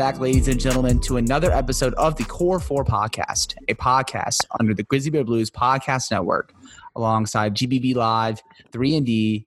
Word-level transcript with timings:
Back, 0.00 0.18
ladies 0.18 0.48
and 0.48 0.58
gentlemen, 0.58 0.98
to 0.98 1.18
another 1.18 1.52
episode 1.52 1.92
of 1.96 2.16
the 2.16 2.24
Core 2.24 2.58
4 2.58 2.86
Podcast, 2.86 3.54
a 3.68 3.74
podcast 3.74 4.46
under 4.58 4.72
the 4.72 4.82
Grizzly 4.82 5.10
Bear 5.10 5.24
Blues 5.24 5.50
Podcast 5.50 6.10
Network, 6.10 6.54
alongside 6.96 7.54
GBB 7.54 7.94
Live, 7.94 8.40
3&D, 8.72 9.46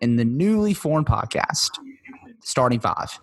and 0.00 0.18
the 0.18 0.24
newly 0.24 0.72
formed 0.72 1.06
podcast, 1.06 1.72
Starting 2.42 2.80
Five, 2.80 3.20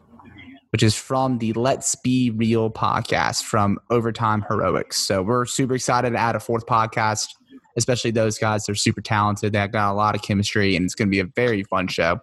which 0.70 0.84
is 0.84 0.96
from 0.96 1.40
the 1.40 1.54
Let's 1.54 1.96
Be 1.96 2.30
Real 2.30 2.70
podcast 2.70 3.42
from 3.42 3.80
Overtime 3.90 4.46
Heroics. 4.48 4.98
So 4.98 5.24
we're 5.24 5.48
super 5.48 5.74
excited 5.74 6.12
to 6.12 6.20
add 6.20 6.36
a 6.36 6.40
fourth 6.40 6.68
podcast, 6.68 7.30
especially 7.78 8.12
those 8.12 8.38
guys. 8.38 8.68
They're 8.68 8.76
super 8.76 9.02
talented. 9.02 9.54
They've 9.54 9.72
got 9.72 9.92
a 9.92 9.96
lot 9.96 10.14
of 10.14 10.22
chemistry, 10.22 10.76
and 10.76 10.86
it's 10.86 10.94
going 10.94 11.08
to 11.08 11.12
be 11.12 11.20
a 11.20 11.26
very 11.26 11.64
fun 11.64 11.88
show. 11.88 12.20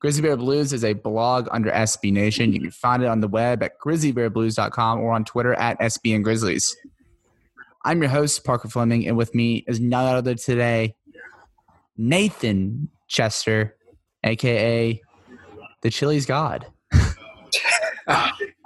Grizzly 0.00 0.22
Bear 0.22 0.36
Blues 0.38 0.72
is 0.72 0.82
a 0.82 0.94
blog 0.94 1.46
under 1.52 1.70
SB 1.70 2.10
Nation. 2.10 2.54
You 2.54 2.60
can 2.60 2.70
find 2.70 3.02
it 3.02 3.06
on 3.06 3.20
the 3.20 3.28
web 3.28 3.62
at 3.62 3.78
grizzlybearblues.com 3.78 4.98
or 4.98 5.12
on 5.12 5.26
Twitter 5.26 5.52
at 5.54 5.78
SBN 5.78 6.24
Grizzlies. 6.24 6.74
I'm 7.84 8.00
your 8.00 8.10
host, 8.10 8.42
Parker 8.44 8.68
Fleming, 8.68 9.06
and 9.06 9.16
with 9.16 9.34
me 9.34 9.62
is 9.68 9.78
none 9.78 10.06
other 10.14 10.34
today, 10.34 10.96
Nathan 11.98 12.88
Chester, 13.08 13.76
aka 14.24 15.00
the 15.82 15.90
Chili's 15.90 16.24
God. 16.24 16.66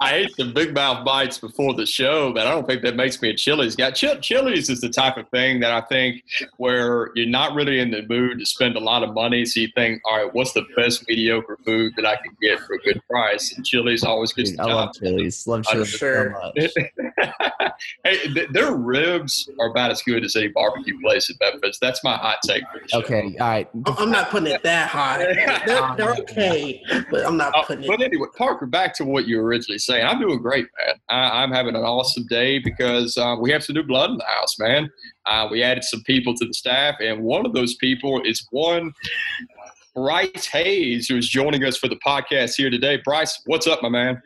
I 0.01 0.15
ate 0.15 0.35
some 0.35 0.53
big 0.53 0.73
mouth 0.73 1.05
bites 1.05 1.37
before 1.37 1.73
the 1.73 1.85
show, 1.85 2.33
but 2.33 2.45
I 2.45 2.51
don't 2.51 2.67
think 2.67 2.81
that 2.81 2.95
makes 2.97 3.21
me 3.21 3.29
a 3.29 3.33
Chili's 3.33 3.75
guy. 3.77 3.91
Ch- 3.91 4.19
Chili's 4.21 4.69
is 4.69 4.81
the 4.81 4.89
type 4.89 5.15
of 5.15 5.29
thing 5.29 5.61
that 5.61 5.71
I 5.71 5.81
think 5.87 6.21
where 6.57 7.11
you're 7.15 7.27
not 7.29 7.53
really 7.55 7.79
in 7.79 7.91
the 7.91 8.01
mood 8.07 8.39
to 8.39 8.45
spend 8.45 8.75
a 8.75 8.79
lot 8.79 9.03
of 9.03 9.13
money, 9.13 9.45
so 9.45 9.61
you 9.61 9.69
think, 9.73 10.01
all 10.05 10.17
right, 10.23 10.33
what's 10.33 10.51
the 10.51 10.63
best 10.75 11.07
mediocre 11.07 11.57
food 11.65 11.93
that 11.95 12.05
I 12.05 12.17
can 12.17 12.35
get 12.41 12.59
for 12.59 12.73
a 12.73 12.79
good 12.79 12.99
price? 13.09 13.55
And 13.55 13.65
Chili's 13.65 14.03
always 14.03 14.33
gets 14.33 14.49
Dude, 14.49 14.59
the 14.59 14.63
I 14.63 14.67
job. 14.67 14.75
love 14.75 14.95
Chili's. 14.95 15.47
Love 15.47 15.63
Chili's 15.65 15.89
sure. 15.89 16.35
so 16.41 16.51
much. 16.57 16.71
hey, 18.03 18.17
th- 18.33 18.49
their 18.49 18.73
ribs 18.75 19.49
are 19.59 19.69
about 19.69 19.91
as 19.91 20.01
good 20.01 20.23
as 20.23 20.35
any 20.35 20.47
barbecue 20.49 20.99
place 21.01 21.29
in 21.29 21.37
Memphis. 21.39 21.77
That's 21.81 22.03
my 22.03 22.17
hot 22.17 22.39
take 22.45 22.63
for 22.71 22.79
the 22.81 22.87
show. 22.89 22.99
Okay, 22.99 23.35
all 23.39 23.47
right. 23.47 23.69
I'm 23.85 23.95
I'm 23.97 24.11
not 24.11 24.29
putting 24.29 24.51
it 24.51 24.61
that 24.63 24.89
high. 24.89 25.17
They're, 25.65 25.93
they're 25.97 26.13
okay, 26.23 26.81
but 27.09 27.25
I'm 27.25 27.37
not 27.37 27.53
Oh, 27.55 27.63
putting 27.65 27.87
but 27.87 28.01
it. 28.01 28.05
anyway, 28.05 28.27
Parker, 28.37 28.65
back 28.65 28.93
to 28.95 29.05
what 29.05 29.25
you 29.27 29.37
were 29.37 29.53
originally 29.89 30.01
saying. 30.01 30.05
I'm 30.05 30.19
doing 30.19 30.41
great, 30.41 30.67
man. 30.85 30.95
I, 31.09 31.43
I'm 31.43 31.51
having 31.51 31.75
an 31.75 31.83
awesome 31.83 32.25
day 32.27 32.59
because 32.59 33.17
uh, 33.17 33.35
we 33.39 33.51
have 33.51 33.63
some 33.63 33.75
new 33.75 33.83
blood 33.83 34.11
in 34.11 34.17
the 34.17 34.25
house, 34.25 34.57
man. 34.59 34.89
Uh, 35.25 35.47
we 35.49 35.63
added 35.63 35.83
some 35.83 36.01
people 36.03 36.35
to 36.35 36.45
the 36.45 36.53
staff, 36.53 36.95
and 36.99 37.23
one 37.23 37.45
of 37.45 37.53
those 37.53 37.75
people 37.75 38.21
is 38.23 38.45
one 38.51 38.93
Bryce 39.95 40.47
Hayes, 40.47 41.07
who 41.07 41.17
is 41.17 41.29
joining 41.29 41.63
us 41.63 41.77
for 41.77 41.87
the 41.87 41.99
podcast 42.05 42.55
here 42.55 42.69
today. 42.69 43.01
Bryce, 43.03 43.41
what's 43.45 43.67
up, 43.67 43.81
my 43.81 43.89
man? 43.89 44.21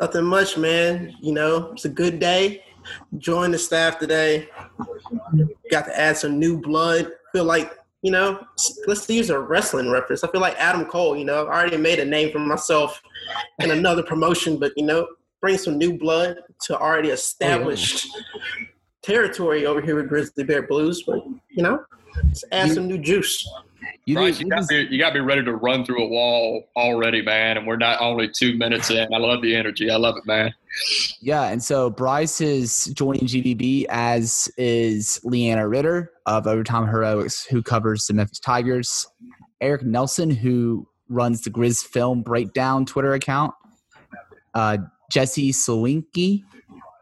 Nothing 0.00 0.24
much, 0.24 0.56
man. 0.56 1.14
You 1.20 1.32
know, 1.32 1.70
it's 1.72 1.84
a 1.84 1.90
good 1.90 2.18
day. 2.18 2.64
Joined 3.18 3.54
the 3.54 3.58
staff 3.58 3.98
today. 3.98 4.48
Got 5.70 5.86
to 5.86 5.98
add 5.98 6.16
some 6.16 6.38
new 6.38 6.60
blood. 6.60 7.12
Feel 7.32 7.44
like, 7.44 7.72
you 8.04 8.10
know, 8.10 8.38
let's 8.86 9.08
use 9.08 9.30
a 9.30 9.40
wrestling 9.40 9.90
reference. 9.90 10.22
I 10.22 10.28
feel 10.28 10.42
like 10.42 10.56
Adam 10.58 10.84
Cole, 10.84 11.16
you 11.16 11.24
know, 11.24 11.46
I 11.46 11.58
already 11.58 11.78
made 11.78 11.98
a 12.00 12.04
name 12.04 12.30
for 12.30 12.38
myself 12.38 13.00
in 13.60 13.70
another 13.70 14.02
promotion, 14.02 14.58
but, 14.58 14.72
you 14.76 14.84
know, 14.84 15.08
bring 15.40 15.56
some 15.56 15.78
new 15.78 15.96
blood 15.96 16.36
to 16.64 16.78
already 16.78 17.08
established 17.08 18.06
territory 19.00 19.64
over 19.64 19.80
here 19.80 19.96
with 19.96 20.10
Grizzly 20.10 20.44
Bear 20.44 20.66
Blues. 20.66 21.02
But, 21.06 21.24
you 21.48 21.62
know, 21.62 21.82
let's 22.22 22.44
add 22.52 22.72
some 22.72 22.88
new 22.88 22.98
juice. 22.98 23.50
You, 24.04 24.16
Bryce, 24.16 24.40
you 24.40 24.48
got, 24.48 24.70
me, 24.70 24.86
you 24.90 24.98
got 24.98 25.14
me 25.14 25.20
ready 25.20 25.44
to 25.44 25.54
run 25.54 25.84
through 25.84 26.04
a 26.04 26.06
wall 26.06 26.68
already, 26.76 27.22
man. 27.22 27.56
And 27.56 27.66
we're 27.66 27.76
not 27.76 28.00
only 28.00 28.28
two 28.28 28.56
minutes 28.56 28.90
in. 28.90 29.12
I 29.12 29.18
love 29.18 29.42
the 29.42 29.54
energy. 29.54 29.90
I 29.90 29.96
love 29.96 30.16
it, 30.16 30.26
man. 30.26 30.54
Yeah, 31.20 31.44
and 31.44 31.62
so 31.62 31.90
Bryce 31.90 32.40
is 32.40 32.86
joining 32.94 33.22
GBB, 33.22 33.86
as 33.88 34.50
is 34.56 35.20
Leanna 35.24 35.68
Ritter 35.68 36.12
of 36.26 36.46
Overtime 36.46 36.86
Heroics, 36.86 37.44
who 37.44 37.62
covers 37.62 38.06
the 38.06 38.14
Memphis 38.14 38.40
Tigers. 38.40 39.06
Eric 39.60 39.84
Nelson, 39.84 40.30
who 40.30 40.86
runs 41.08 41.42
the 41.42 41.50
Grizz 41.50 41.84
Film 41.84 42.22
Breakdown 42.22 42.84
Twitter 42.84 43.14
account. 43.14 43.54
Uh, 44.52 44.78
Jesse 45.10 45.52
Sawinki, 45.52 46.42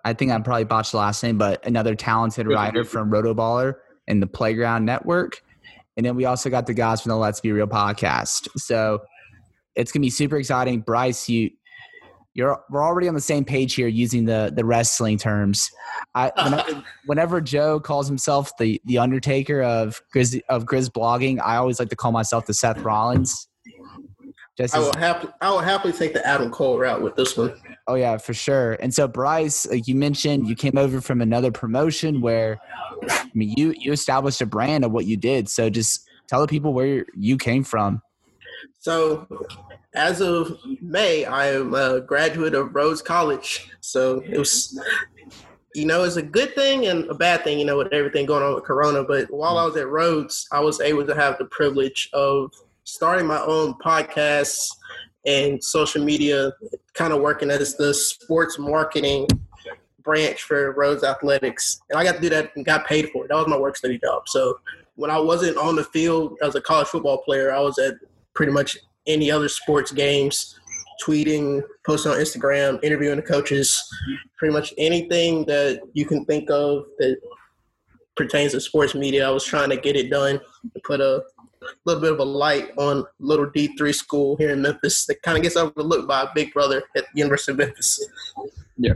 I 0.04 0.12
think 0.12 0.32
I 0.32 0.38
probably 0.40 0.64
botched 0.64 0.92
the 0.92 0.98
last 0.98 1.22
name, 1.22 1.38
but 1.38 1.64
another 1.66 1.94
talented 1.94 2.46
writer 2.46 2.84
from 2.84 3.10
Rotoballer 3.10 3.74
and 4.08 4.20
the 4.20 4.26
Playground 4.26 4.84
Network. 4.84 5.42
And 5.96 6.06
then 6.06 6.16
we 6.16 6.24
also 6.24 6.48
got 6.50 6.66
the 6.66 6.74
guys 6.74 7.02
from 7.02 7.10
the 7.10 7.16
Let's 7.16 7.40
Be 7.40 7.52
Real 7.52 7.66
podcast. 7.66 8.48
So 8.56 9.00
it's 9.74 9.92
gonna 9.92 10.02
be 10.02 10.10
super 10.10 10.36
exciting. 10.36 10.80
Bryce, 10.80 11.28
you 11.28 11.50
you're 12.34 12.62
we're 12.70 12.82
already 12.82 13.08
on 13.08 13.14
the 13.14 13.20
same 13.20 13.44
page 13.44 13.74
here 13.74 13.88
using 13.88 14.24
the 14.24 14.52
the 14.54 14.64
wrestling 14.64 15.18
terms. 15.18 15.70
I 16.14 16.32
whenever, 16.44 16.84
whenever 17.06 17.40
Joe 17.40 17.80
calls 17.80 18.08
himself 18.08 18.56
the 18.58 18.80
the 18.84 18.98
Undertaker 18.98 19.62
of 19.62 20.00
Grizz 20.14 20.40
of 20.48 20.64
Grizz 20.64 20.90
blogging, 20.90 21.40
I 21.44 21.56
always 21.56 21.78
like 21.78 21.90
to 21.90 21.96
call 21.96 22.12
myself 22.12 22.46
the 22.46 22.54
Seth 22.54 22.78
Rollins. 22.78 23.48
I 24.72 24.78
will 24.78 24.92
happily, 24.98 25.32
I 25.40 25.50
will 25.50 25.60
happily 25.60 25.92
take 25.92 26.12
the 26.12 26.26
Adam 26.26 26.50
Cole 26.50 26.78
route 26.78 27.00
with 27.00 27.16
this 27.16 27.36
one. 27.36 27.54
Oh 27.86 27.94
yeah, 27.94 28.18
for 28.18 28.34
sure. 28.34 28.74
And 28.74 28.92
so 28.92 29.08
Bryce, 29.08 29.66
like 29.66 29.88
you 29.88 29.94
mentioned, 29.94 30.46
you 30.46 30.54
came 30.54 30.76
over 30.76 31.00
from 31.00 31.22
another 31.22 31.50
promotion 31.50 32.20
where 32.20 32.60
I 33.08 33.30
mean 33.34 33.54
you 33.56 33.74
you 33.78 33.92
established 33.92 34.40
a 34.42 34.46
brand 34.46 34.84
of 34.84 34.92
what 34.92 35.06
you 35.06 35.16
did. 35.16 35.48
So 35.48 35.70
just 35.70 36.06
tell 36.28 36.40
the 36.40 36.46
people 36.46 36.74
where 36.74 37.06
you 37.14 37.38
came 37.38 37.64
from. 37.64 38.02
So, 38.78 39.26
as 39.94 40.20
of 40.20 40.58
May, 40.80 41.24
I 41.24 41.48
am 41.48 41.74
a 41.74 42.00
graduate 42.00 42.54
of 42.54 42.74
Rhodes 42.74 43.02
College. 43.02 43.70
So 43.80 44.20
it 44.20 44.38
was, 44.38 44.80
you 45.74 45.86
know, 45.86 46.02
it's 46.04 46.16
a 46.16 46.22
good 46.22 46.54
thing 46.54 46.86
and 46.86 47.08
a 47.10 47.14
bad 47.14 47.44
thing, 47.44 47.58
you 47.58 47.64
know, 47.64 47.78
with 47.78 47.92
everything 47.92 48.26
going 48.26 48.42
on 48.42 48.54
with 48.54 48.64
Corona. 48.64 49.04
But 49.04 49.30
while 49.30 49.58
I 49.58 49.64
was 49.64 49.76
at 49.76 49.88
Rhodes, 49.88 50.48
I 50.52 50.60
was 50.60 50.80
able 50.80 51.06
to 51.06 51.14
have 51.14 51.38
the 51.38 51.44
privilege 51.44 52.08
of 52.12 52.52
starting 52.84 53.26
my 53.26 53.40
own 53.40 53.74
podcast 53.74 54.68
and 55.26 55.62
social 55.62 56.04
media, 56.04 56.52
kind 56.94 57.12
of 57.12 57.20
working 57.20 57.50
as 57.50 57.76
the 57.76 57.94
sports 57.94 58.58
marketing 58.58 59.26
branch 60.02 60.42
for 60.42 60.72
Rhodes 60.72 61.04
Athletics. 61.04 61.80
And 61.90 61.98
I 61.98 62.04
got 62.04 62.16
to 62.16 62.20
do 62.20 62.28
that 62.30 62.50
and 62.56 62.64
got 62.64 62.86
paid 62.86 63.10
for 63.10 63.24
it. 63.24 63.28
That 63.28 63.36
was 63.36 63.46
my 63.46 63.56
work 63.56 63.76
study 63.76 63.98
job. 63.98 64.28
So 64.28 64.58
when 64.96 65.10
I 65.10 65.18
wasn't 65.18 65.56
on 65.56 65.76
the 65.76 65.84
field 65.84 66.36
as 66.42 66.54
a 66.54 66.60
college 66.60 66.88
football 66.88 67.18
player, 67.18 67.52
I 67.52 67.60
was 67.60 67.78
at 67.78 67.94
pretty 68.34 68.52
much 68.52 68.76
any 69.06 69.30
other 69.30 69.48
sports 69.48 69.92
games, 69.92 70.58
tweeting, 71.04 71.62
posting 71.86 72.12
on 72.12 72.18
Instagram, 72.18 72.82
interviewing 72.82 73.16
the 73.16 73.22
coaches, 73.22 73.80
pretty 74.38 74.52
much 74.52 74.74
anything 74.76 75.44
that 75.46 75.80
you 75.92 76.04
can 76.04 76.24
think 76.24 76.50
of 76.50 76.84
that 76.98 77.16
pertains 78.16 78.52
to 78.52 78.60
sports 78.60 78.94
media. 78.94 79.26
I 79.26 79.30
was 79.30 79.44
trying 79.44 79.70
to 79.70 79.76
get 79.76 79.96
it 79.96 80.10
done 80.10 80.40
put 80.84 81.00
a 81.00 81.22
little 81.84 82.00
bit 82.00 82.12
of 82.12 82.18
a 82.18 82.24
light 82.24 82.70
on 82.78 83.04
little 83.18 83.46
D3 83.46 83.94
school 83.94 84.36
here 84.36 84.50
in 84.50 84.62
Memphis 84.62 85.06
that 85.06 85.22
kind 85.22 85.36
of 85.36 85.42
gets 85.42 85.56
overlooked 85.56 86.08
by 86.08 86.22
a 86.22 86.28
big 86.34 86.52
brother 86.52 86.82
at 86.96 87.04
the 87.04 87.20
University 87.20 87.52
of 87.52 87.58
Memphis. 87.58 88.08
Yeah. 88.76 88.94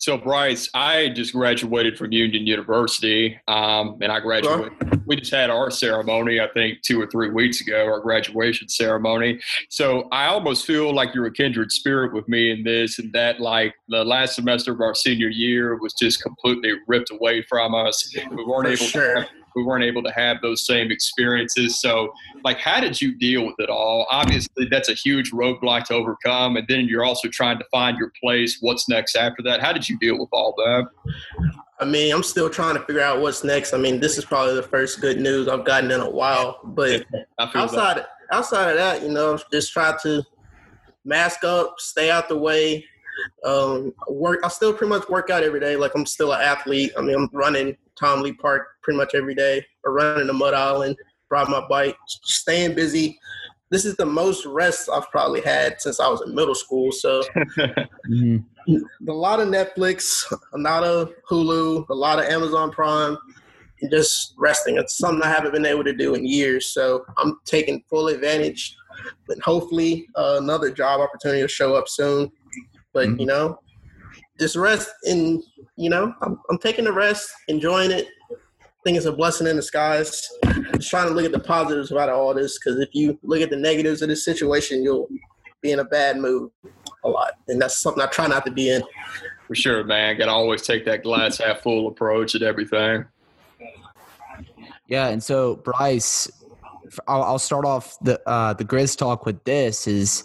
So, 0.00 0.16
Bryce, 0.16 0.70
I 0.72 1.10
just 1.10 1.34
graduated 1.34 1.98
from 1.98 2.10
Union 2.10 2.46
University, 2.46 3.38
um, 3.48 3.98
and 4.00 4.10
I 4.10 4.18
graduated. 4.18 4.72
We 5.06 5.16
just 5.16 5.30
had 5.30 5.50
our 5.50 5.70
ceremony, 5.70 6.40
I 6.40 6.48
think, 6.54 6.80
two 6.80 6.98
or 7.02 7.06
three 7.06 7.28
weeks 7.28 7.60
ago, 7.60 7.84
our 7.84 8.00
graduation 8.00 8.66
ceremony. 8.70 9.38
So, 9.68 10.08
I 10.10 10.24
almost 10.28 10.64
feel 10.64 10.94
like 10.94 11.14
you're 11.14 11.26
a 11.26 11.32
kindred 11.32 11.70
spirit 11.70 12.14
with 12.14 12.26
me 12.28 12.50
in 12.50 12.64
this, 12.64 12.98
and 12.98 13.12
that, 13.12 13.40
like, 13.40 13.74
the 13.88 14.02
last 14.02 14.36
semester 14.36 14.72
of 14.72 14.80
our 14.80 14.94
senior 14.94 15.28
year 15.28 15.76
was 15.76 15.92
just 15.92 16.22
completely 16.22 16.72
ripped 16.88 17.10
away 17.10 17.42
from 17.42 17.74
us. 17.74 18.10
We 18.30 18.42
weren't 18.42 18.68
For 18.68 18.72
able 18.72 18.86
sure. 18.86 19.14
to. 19.16 19.28
We 19.54 19.62
weren't 19.62 19.84
able 19.84 20.02
to 20.02 20.12
have 20.12 20.40
those 20.42 20.66
same 20.66 20.90
experiences. 20.90 21.80
So, 21.80 22.12
like, 22.44 22.58
how 22.58 22.80
did 22.80 23.00
you 23.00 23.16
deal 23.16 23.44
with 23.46 23.56
it 23.58 23.68
all? 23.68 24.06
Obviously, 24.10 24.66
that's 24.70 24.88
a 24.88 24.94
huge 24.94 25.32
roadblock 25.32 25.84
to 25.84 25.94
overcome, 25.94 26.56
and 26.56 26.66
then 26.68 26.86
you're 26.86 27.04
also 27.04 27.28
trying 27.28 27.58
to 27.58 27.64
find 27.70 27.98
your 27.98 28.12
place. 28.22 28.58
What's 28.60 28.88
next 28.88 29.16
after 29.16 29.42
that? 29.44 29.60
How 29.60 29.72
did 29.72 29.88
you 29.88 29.98
deal 29.98 30.18
with 30.18 30.28
all 30.32 30.54
that? 30.56 30.88
I 31.78 31.84
mean, 31.86 32.14
I'm 32.14 32.22
still 32.22 32.50
trying 32.50 32.74
to 32.74 32.82
figure 32.84 33.00
out 33.00 33.20
what's 33.22 33.42
next. 33.42 33.72
I 33.72 33.78
mean, 33.78 34.00
this 34.00 34.18
is 34.18 34.24
probably 34.24 34.54
the 34.54 34.62
first 34.62 35.00
good 35.00 35.18
news 35.18 35.48
I've 35.48 35.64
gotten 35.64 35.90
in 35.90 36.00
a 36.00 36.10
while, 36.10 36.60
but 36.62 37.04
that. 37.12 37.56
outside 37.56 38.04
outside 38.30 38.70
of 38.70 38.76
that, 38.76 39.02
you 39.02 39.10
know, 39.10 39.38
just 39.50 39.72
try 39.72 39.96
to 40.02 40.22
mask 41.04 41.44
up, 41.44 41.76
stay 41.78 42.10
out 42.10 42.28
the 42.28 42.38
way, 42.38 42.84
Um, 43.44 43.92
work. 44.08 44.40
I 44.44 44.48
still 44.48 44.72
pretty 44.72 44.90
much 44.90 45.08
work 45.08 45.30
out 45.30 45.42
every 45.42 45.60
day. 45.60 45.76
Like 45.76 45.92
I'm 45.94 46.06
still 46.06 46.32
an 46.32 46.40
athlete. 46.40 46.92
I 46.96 47.02
mean, 47.02 47.16
I'm 47.16 47.28
running 47.32 47.76
Tom 47.98 48.22
Lee 48.22 48.32
Park 48.32 48.66
pretty 48.82 48.96
much 48.96 49.14
every 49.14 49.34
day, 49.34 49.64
or 49.84 49.92
running 49.92 50.26
the 50.26 50.32
Mud 50.32 50.54
Island, 50.54 50.96
ride 51.30 51.48
my 51.48 51.66
bike, 51.68 51.96
staying 52.06 52.74
busy. 52.74 53.18
This 53.70 53.84
is 53.84 53.96
the 53.96 54.06
most 54.06 54.46
rest 54.46 54.88
I've 54.92 55.08
probably 55.10 55.42
had 55.42 55.80
since 55.80 56.00
I 56.00 56.08
was 56.08 56.22
in 56.22 56.34
middle 56.34 56.54
school. 56.54 56.90
So, 56.90 57.22
mm-hmm. 57.36 58.76
a 59.08 59.12
lot 59.12 59.38
of 59.38 59.48
Netflix, 59.48 60.24
a 60.54 60.58
lot 60.58 60.82
of 60.82 61.12
Hulu, 61.30 61.88
a 61.88 61.94
lot 61.94 62.18
of 62.18 62.24
Amazon 62.24 62.72
Prime, 62.72 63.16
just 63.90 64.34
resting. 64.36 64.76
It's 64.76 64.98
something 64.98 65.22
I 65.22 65.28
haven't 65.28 65.52
been 65.52 65.66
able 65.66 65.84
to 65.84 65.94
do 65.94 66.14
in 66.14 66.26
years. 66.26 66.66
So, 66.66 67.04
I'm 67.16 67.38
taking 67.44 67.84
full 67.88 68.08
advantage. 68.08 68.76
But 69.26 69.38
hopefully, 69.40 70.08
uh, 70.16 70.38
another 70.40 70.70
job 70.70 71.00
opportunity 71.00 71.42
will 71.42 71.48
show 71.48 71.74
up 71.74 71.88
soon. 71.88 72.30
But 72.92 73.08
mm-hmm. 73.08 73.20
you 73.20 73.26
know, 73.26 73.60
just 74.38 74.56
rest 74.56 74.90
and 75.04 75.42
you 75.76 75.90
know, 75.90 76.14
I'm, 76.22 76.38
I'm 76.50 76.58
taking 76.58 76.84
the 76.84 76.92
rest, 76.92 77.30
enjoying 77.48 77.90
it. 77.90 78.06
I 78.30 78.82
think 78.84 78.96
it's 78.96 79.06
a 79.06 79.12
blessing 79.12 79.46
in 79.46 79.56
disguise. 79.56 80.28
Just 80.74 80.90
trying 80.90 81.08
to 81.08 81.14
look 81.14 81.24
at 81.24 81.32
the 81.32 81.40
positives 81.40 81.90
about 81.90 82.08
all 82.08 82.32
this 82.34 82.58
because 82.58 82.80
if 82.80 82.88
you 82.92 83.18
look 83.22 83.40
at 83.40 83.50
the 83.50 83.56
negatives 83.56 84.02
of 84.02 84.08
this 84.08 84.24
situation, 84.24 84.82
you'll 84.82 85.08
be 85.60 85.72
in 85.72 85.80
a 85.80 85.84
bad 85.84 86.16
mood 86.18 86.50
a 87.04 87.08
lot, 87.08 87.34
and 87.48 87.60
that's 87.60 87.76
something 87.76 88.02
I 88.02 88.06
try 88.06 88.26
not 88.26 88.44
to 88.46 88.50
be 88.50 88.70
in. 88.70 88.82
For 89.46 89.54
sure, 89.54 89.84
man. 89.84 90.16
Got 90.16 90.26
to 90.26 90.32
always 90.32 90.62
take 90.62 90.84
that 90.86 91.02
glass 91.02 91.38
half 91.38 91.60
full 91.60 91.88
approach 91.88 92.34
at 92.34 92.42
everything. 92.42 93.04
Yeah, 94.86 95.08
and 95.08 95.22
so 95.22 95.56
Bryce, 95.56 96.30
I'll, 97.06 97.22
I'll 97.22 97.38
start 97.38 97.64
off 97.64 97.98
the 98.00 98.20
uh, 98.28 98.54
the 98.54 98.64
Grizz 98.64 98.96
talk 98.96 99.26
with 99.26 99.42
this: 99.44 99.86
is 99.86 100.24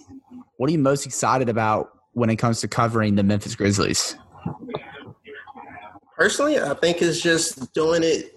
what 0.58 0.70
are 0.70 0.72
you 0.72 0.80
most 0.80 1.06
excited 1.06 1.50
about 1.50 1.95
when 2.16 2.30
it 2.30 2.38
comes 2.38 2.62
to 2.62 2.68
covering 2.68 3.16
the 3.16 3.24
Memphis 3.24 3.56
Grizzlies? 3.56 4.18
Personally, 6.16 6.58
I 6.58 6.74
think 6.74 7.02
it's 7.02 7.22
just 7.22 7.74
doing 7.74 8.02
it 8.02 8.34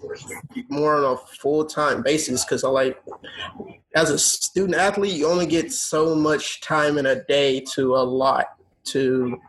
more 0.69 0.97
on 0.97 1.13
a 1.13 1.17
full 1.17 1.65
time 1.65 2.03
basis 2.03 2.43
because 2.43 2.63
I 2.63 2.67
like 2.67 3.01
as 3.95 4.09
a 4.09 4.19
student 4.19 4.77
athlete, 4.77 5.13
you 5.13 5.27
only 5.27 5.45
get 5.45 5.71
so 5.71 6.13
much 6.13 6.61
time 6.61 6.97
in 6.97 7.05
a 7.05 7.23
day 7.23 7.61
to 7.73 7.95
a 7.95 8.03
lot 8.03 8.47
to 8.85 9.39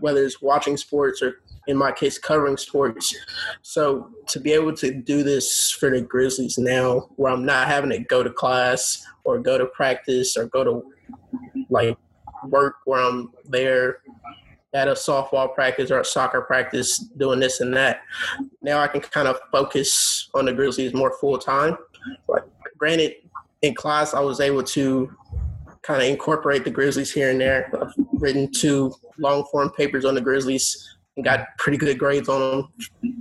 whether 0.00 0.24
it's 0.24 0.42
watching 0.42 0.76
sports 0.76 1.22
or 1.22 1.40
in 1.68 1.76
my 1.76 1.92
case 1.92 2.18
covering 2.18 2.56
sports. 2.56 3.14
So 3.62 4.10
to 4.28 4.40
be 4.40 4.52
able 4.52 4.74
to 4.74 4.92
do 4.92 5.22
this 5.22 5.70
for 5.70 5.90
the 5.90 6.00
Grizzlies 6.00 6.58
now 6.58 7.08
where 7.16 7.32
I'm 7.32 7.46
not 7.46 7.68
having 7.68 7.90
to 7.90 8.00
go 8.00 8.22
to 8.22 8.30
class 8.30 9.04
or 9.24 9.38
go 9.38 9.58
to 9.58 9.66
practice 9.66 10.36
or 10.36 10.46
go 10.46 10.64
to 10.64 10.82
like 11.70 11.96
work 12.50 12.76
where 12.84 13.00
I'm 13.00 13.32
there 13.44 13.98
at 14.74 14.88
a 14.88 14.92
softball 14.92 15.54
practice 15.54 15.90
or 15.90 16.00
a 16.00 16.04
soccer 16.04 16.42
practice 16.42 16.98
doing 16.98 17.40
this 17.40 17.60
and 17.60 17.74
that. 17.74 18.02
Now 18.62 18.80
I 18.80 18.88
can 18.88 19.00
kind 19.00 19.28
of 19.28 19.38
focus 19.50 20.28
on 20.34 20.44
the 20.44 20.52
Grizzlies 20.52 20.92
more 20.92 21.16
full 21.18 21.38
time. 21.38 21.76
Like, 22.28 22.42
granted, 22.76 23.14
in 23.62 23.74
class 23.74 24.12
I 24.12 24.20
was 24.20 24.40
able 24.40 24.62
to 24.62 25.10
kind 25.82 26.02
of 26.02 26.08
incorporate 26.08 26.64
the 26.64 26.70
Grizzlies 26.70 27.12
here 27.12 27.30
and 27.30 27.40
there. 27.40 27.70
I've 27.80 27.92
written 28.12 28.50
two 28.50 28.92
long 29.18 29.44
form 29.50 29.70
papers 29.70 30.04
on 30.04 30.14
the 30.14 30.20
Grizzlies 30.20 30.96
and 31.16 31.24
got 31.24 31.46
pretty 31.58 31.78
good 31.78 31.98
grades 31.98 32.28
on 32.28 32.68
them. 33.02 33.14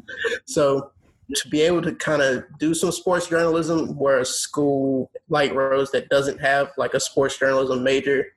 So 0.45 0.91
to 1.33 1.49
be 1.49 1.61
able 1.61 1.81
to 1.81 1.93
kind 1.95 2.21
of 2.21 2.43
do 2.59 2.73
some 2.73 2.91
sports 2.91 3.27
journalism 3.27 3.97
where 3.97 4.19
a 4.19 4.25
school 4.25 5.09
like 5.29 5.53
Rhodes 5.53 5.91
that 5.91 6.09
doesn't 6.09 6.39
have 6.39 6.71
like 6.77 6.93
a 6.93 6.99
sports 6.99 7.37
journalism 7.37 7.83
major 7.83 8.27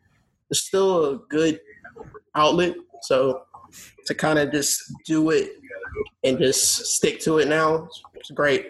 it's 0.51 0.61
still 0.61 1.05
a 1.05 1.19
good 1.29 1.61
outlet. 2.35 2.75
So 3.03 3.43
to 4.07 4.15
kind 4.15 4.39
of 4.39 4.51
just 4.51 4.93
do 5.05 5.31
it 5.31 5.53
and 6.25 6.39
just 6.39 6.87
stick 6.87 7.21
to 7.21 7.39
it 7.39 7.49
now, 7.49 7.89
it's 8.15 8.31
great. 8.31 8.67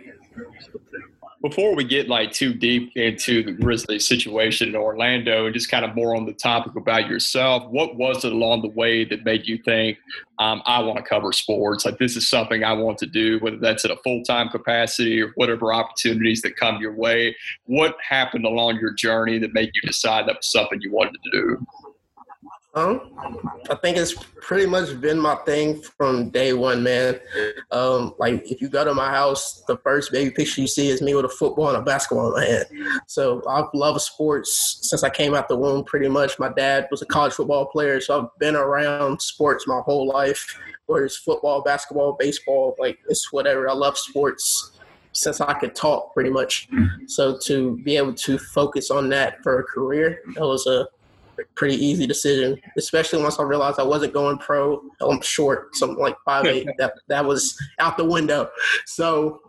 Before 1.40 1.76
we 1.76 1.84
get 1.84 2.08
like 2.08 2.32
too 2.32 2.52
deep 2.52 2.90
into 2.96 3.44
the 3.44 3.52
Grizzlies 3.52 4.08
situation 4.08 4.70
in 4.70 4.74
Orlando 4.74 5.46
and 5.46 5.54
just 5.54 5.70
kind 5.70 5.84
of 5.84 5.94
more 5.94 6.16
on 6.16 6.26
the 6.26 6.32
topic 6.32 6.74
about 6.74 7.08
yourself, 7.08 7.70
what 7.70 7.94
was 7.94 8.24
it 8.24 8.32
along 8.32 8.62
the 8.62 8.70
way 8.70 9.04
that 9.04 9.24
made 9.24 9.46
you 9.46 9.56
think 9.58 9.98
um, 10.40 10.62
I 10.66 10.80
want 10.80 10.98
to 10.98 11.04
cover 11.04 11.32
sports? 11.32 11.84
Like 11.84 11.98
this 11.98 12.16
is 12.16 12.28
something 12.28 12.64
I 12.64 12.72
want 12.72 12.98
to 12.98 13.06
do, 13.06 13.38
whether 13.38 13.56
that's 13.56 13.84
at 13.84 13.92
a 13.92 13.96
full 14.02 14.24
time 14.24 14.48
capacity 14.48 15.22
or 15.22 15.30
whatever 15.36 15.72
opportunities 15.72 16.42
that 16.42 16.56
come 16.56 16.80
your 16.80 16.94
way. 16.94 17.36
What 17.66 17.96
happened 18.06 18.44
along 18.44 18.80
your 18.80 18.92
journey 18.94 19.38
that 19.38 19.54
made 19.54 19.70
you 19.74 19.82
decide 19.82 20.26
that 20.26 20.38
was 20.38 20.50
something 20.50 20.80
you 20.80 20.90
wanted 20.90 21.18
to 21.22 21.30
do? 21.30 21.66
Um, 22.78 23.50
I 23.70 23.74
think 23.74 23.96
it's 23.96 24.14
pretty 24.40 24.66
much 24.66 25.00
been 25.00 25.18
my 25.18 25.34
thing 25.46 25.82
from 25.82 26.30
day 26.30 26.52
one, 26.52 26.82
man. 26.82 27.18
Um, 27.70 28.14
like 28.18 28.48
if 28.50 28.60
you 28.60 28.68
go 28.68 28.84
to 28.84 28.94
my 28.94 29.10
house, 29.10 29.62
the 29.66 29.76
first 29.78 30.12
baby 30.12 30.30
picture 30.30 30.60
you 30.60 30.68
see 30.68 30.88
is 30.88 31.02
me 31.02 31.14
with 31.14 31.24
a 31.24 31.28
football 31.28 31.68
and 31.68 31.76
a 31.76 31.82
basketball 31.82 32.28
in 32.28 32.40
my 32.40 32.44
hand. 32.44 32.66
So 33.06 33.42
I've 33.48 33.66
loved 33.74 34.00
sports 34.00 34.78
since 34.82 35.02
I 35.02 35.10
came 35.10 35.34
out 35.34 35.48
the 35.48 35.56
womb. 35.56 35.84
Pretty 35.84 36.08
much, 36.08 36.38
my 36.38 36.50
dad 36.50 36.86
was 36.90 37.02
a 37.02 37.06
college 37.06 37.32
football 37.32 37.66
player, 37.66 38.00
so 38.00 38.22
I've 38.22 38.38
been 38.38 38.54
around 38.54 39.20
sports 39.20 39.66
my 39.66 39.80
whole 39.80 40.06
life. 40.06 40.58
Whether 40.86 41.04
it's 41.04 41.16
football, 41.16 41.62
basketball, 41.62 42.16
baseball, 42.18 42.76
like 42.78 42.98
it's 43.08 43.32
whatever. 43.32 43.68
I 43.68 43.74
love 43.74 43.98
sports 43.98 44.72
since 45.12 45.40
I 45.40 45.52
could 45.54 45.74
talk, 45.74 46.14
pretty 46.14 46.30
much. 46.30 46.68
So 47.06 47.36
to 47.44 47.76
be 47.78 47.96
able 47.96 48.14
to 48.14 48.38
focus 48.38 48.90
on 48.90 49.08
that 49.10 49.42
for 49.42 49.58
a 49.58 49.64
career, 49.64 50.20
that 50.34 50.40
was 50.40 50.66
a 50.66 50.88
pretty 51.54 51.76
easy 51.76 52.06
decision, 52.06 52.60
especially 52.76 53.22
once 53.22 53.38
I 53.38 53.42
realized 53.42 53.78
I 53.78 53.84
wasn't 53.84 54.12
going 54.12 54.38
pro. 54.38 54.82
I'm 55.00 55.20
short, 55.20 55.74
something 55.76 55.98
like 55.98 56.16
five 56.24 56.46
eight. 56.46 56.68
that 56.78 56.94
that 57.08 57.24
was 57.24 57.58
out 57.78 57.96
the 57.96 58.04
window. 58.04 58.50
So 58.86 59.40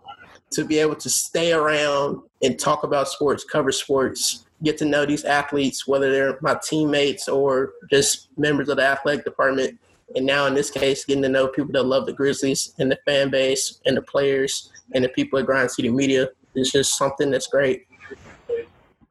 to 0.51 0.65
be 0.65 0.79
able 0.79 0.95
to 0.95 1.09
stay 1.09 1.53
around 1.53 2.21
and 2.41 2.57
talk 2.57 2.83
about 2.83 3.07
sports, 3.07 3.43
cover 3.43 3.71
sports, 3.71 4.45
get 4.63 4.77
to 4.79 4.85
know 4.85 5.05
these 5.05 5.23
athletes, 5.23 5.87
whether 5.87 6.11
they're 6.11 6.37
my 6.41 6.57
teammates 6.63 7.27
or 7.27 7.73
just 7.89 8.29
members 8.37 8.69
of 8.69 8.77
the 8.77 8.83
athletic 8.83 9.25
department. 9.25 9.79
And 10.15 10.25
now 10.25 10.47
in 10.47 10.55
this 10.55 10.71
case, 10.71 11.05
getting 11.05 11.23
to 11.23 11.29
know 11.29 11.47
people 11.47 11.71
that 11.73 11.83
love 11.83 12.07
the 12.07 12.13
Grizzlies 12.13 12.73
and 12.79 12.91
the 12.91 12.97
fan 13.05 13.29
base 13.29 13.79
and 13.85 13.95
the 13.95 14.01
players 14.01 14.71
and 14.93 15.03
the 15.03 15.09
people 15.09 15.37
at 15.37 15.45
Grind 15.45 15.69
City 15.69 15.89
Media 15.89 16.29
is 16.55 16.71
just 16.71 16.97
something 16.97 17.29
that's 17.29 17.47
great. 17.47 17.85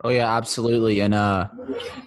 Oh 0.04 0.10
yeah, 0.10 0.36
absolutely. 0.36 1.00
And 1.00 1.14
uh, 1.14 1.48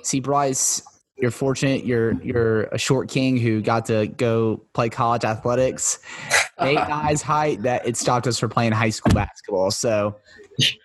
see, 0.04 0.20
Bryce, 0.20 0.82
you're 1.18 1.32
fortunate. 1.32 1.86
You're 1.86 2.14
you're 2.24 2.64
a 2.66 2.78
short 2.78 3.10
king 3.10 3.38
who 3.38 3.62
got 3.62 3.86
to 3.88 4.08
go 4.08 4.62
play 4.74 4.90
college 4.90 5.24
athletics. 5.24 6.00
Eight 6.62 6.76
guys 6.76 7.22
height 7.22 7.64
that 7.64 7.88
it 7.88 7.98
stopped 7.98 8.28
us 8.28 8.38
from 8.38 8.52
playing 8.52 8.72
high 8.72 8.92
school 8.92 9.14
basketball. 9.16 9.72
So, 9.72 10.16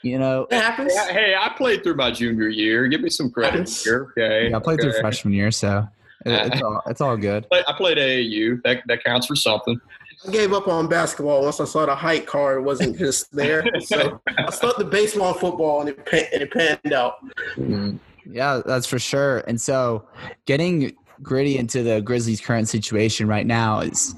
you 0.02 0.18
know, 0.18 0.46
it 0.50 0.54
happens. 0.54 0.94
Hey, 0.94 1.34
I 1.38 1.50
played 1.50 1.82
through 1.82 1.96
my 1.96 2.10
junior 2.10 2.48
year. 2.48 2.88
Give 2.88 3.02
me 3.02 3.10
some 3.10 3.30
credit 3.30 3.68
here. 3.68 4.08
Okay, 4.16 4.48
yeah, 4.48 4.56
I 4.56 4.60
played 4.60 4.80
okay. 4.80 4.90
through 4.90 5.00
freshman 5.00 5.34
year, 5.34 5.50
so 5.50 5.86
it's 6.24 6.62
all 6.62 6.82
it's 6.86 7.00
all 7.00 7.16
good. 7.16 7.46
I 7.52 7.72
played 7.76 7.98
AAU. 7.98 8.62
That 8.64 8.82
that 8.86 9.04
counts 9.04 9.26
for 9.26 9.36
something. 9.36 9.78
I 10.26 10.30
gave 10.30 10.52
up 10.52 10.68
on 10.68 10.88
basketball 10.88 11.42
once 11.42 11.60
I 11.60 11.64
saw 11.64 11.86
the 11.86 11.94
height 11.94 12.26
card 12.26 12.64
wasn't 12.64 12.96
just 12.96 13.30
there. 13.32 13.64
so 13.80 14.20
I 14.26 14.50
stuck 14.50 14.76
the 14.76 14.84
baseball 14.84 15.32
and 15.32 15.40
football, 15.40 15.80
and 15.80 15.90
it, 15.90 15.98
and 16.32 16.42
it 16.42 16.50
panned 16.50 16.92
out. 16.92 17.24
Mm-hmm. 17.56 17.96
Yeah, 18.30 18.62
that's 18.64 18.86
for 18.86 18.98
sure. 18.98 19.38
And 19.46 19.60
so, 19.60 20.06
getting 20.46 20.96
gritty 21.22 21.58
into 21.58 21.82
the 21.82 22.00
Grizzlies' 22.00 22.40
current 22.40 22.68
situation 22.68 23.28
right 23.28 23.46
now 23.46 23.80
is 23.80 24.14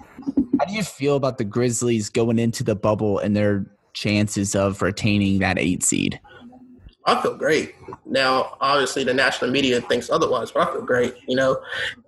how 0.58 0.64
do 0.64 0.74
you 0.74 0.82
feel 0.82 1.16
about 1.16 1.38
the 1.38 1.44
Grizzlies 1.44 2.08
going 2.08 2.38
into 2.38 2.64
the 2.64 2.74
bubble 2.74 3.18
and 3.18 3.36
their 3.36 3.66
chances 3.92 4.54
of 4.54 4.82
retaining 4.82 5.40
that 5.40 5.58
eight 5.58 5.82
seed? 5.82 6.20
I 7.04 7.20
feel 7.22 7.36
great. 7.36 7.74
Now, 8.04 8.56
obviously, 8.60 9.04
the 9.04 9.14
national 9.14 9.50
media 9.50 9.80
thinks 9.80 10.10
otherwise, 10.10 10.50
but 10.50 10.68
I 10.68 10.72
feel 10.72 10.82
great. 10.82 11.14
You 11.26 11.36
know, 11.36 11.60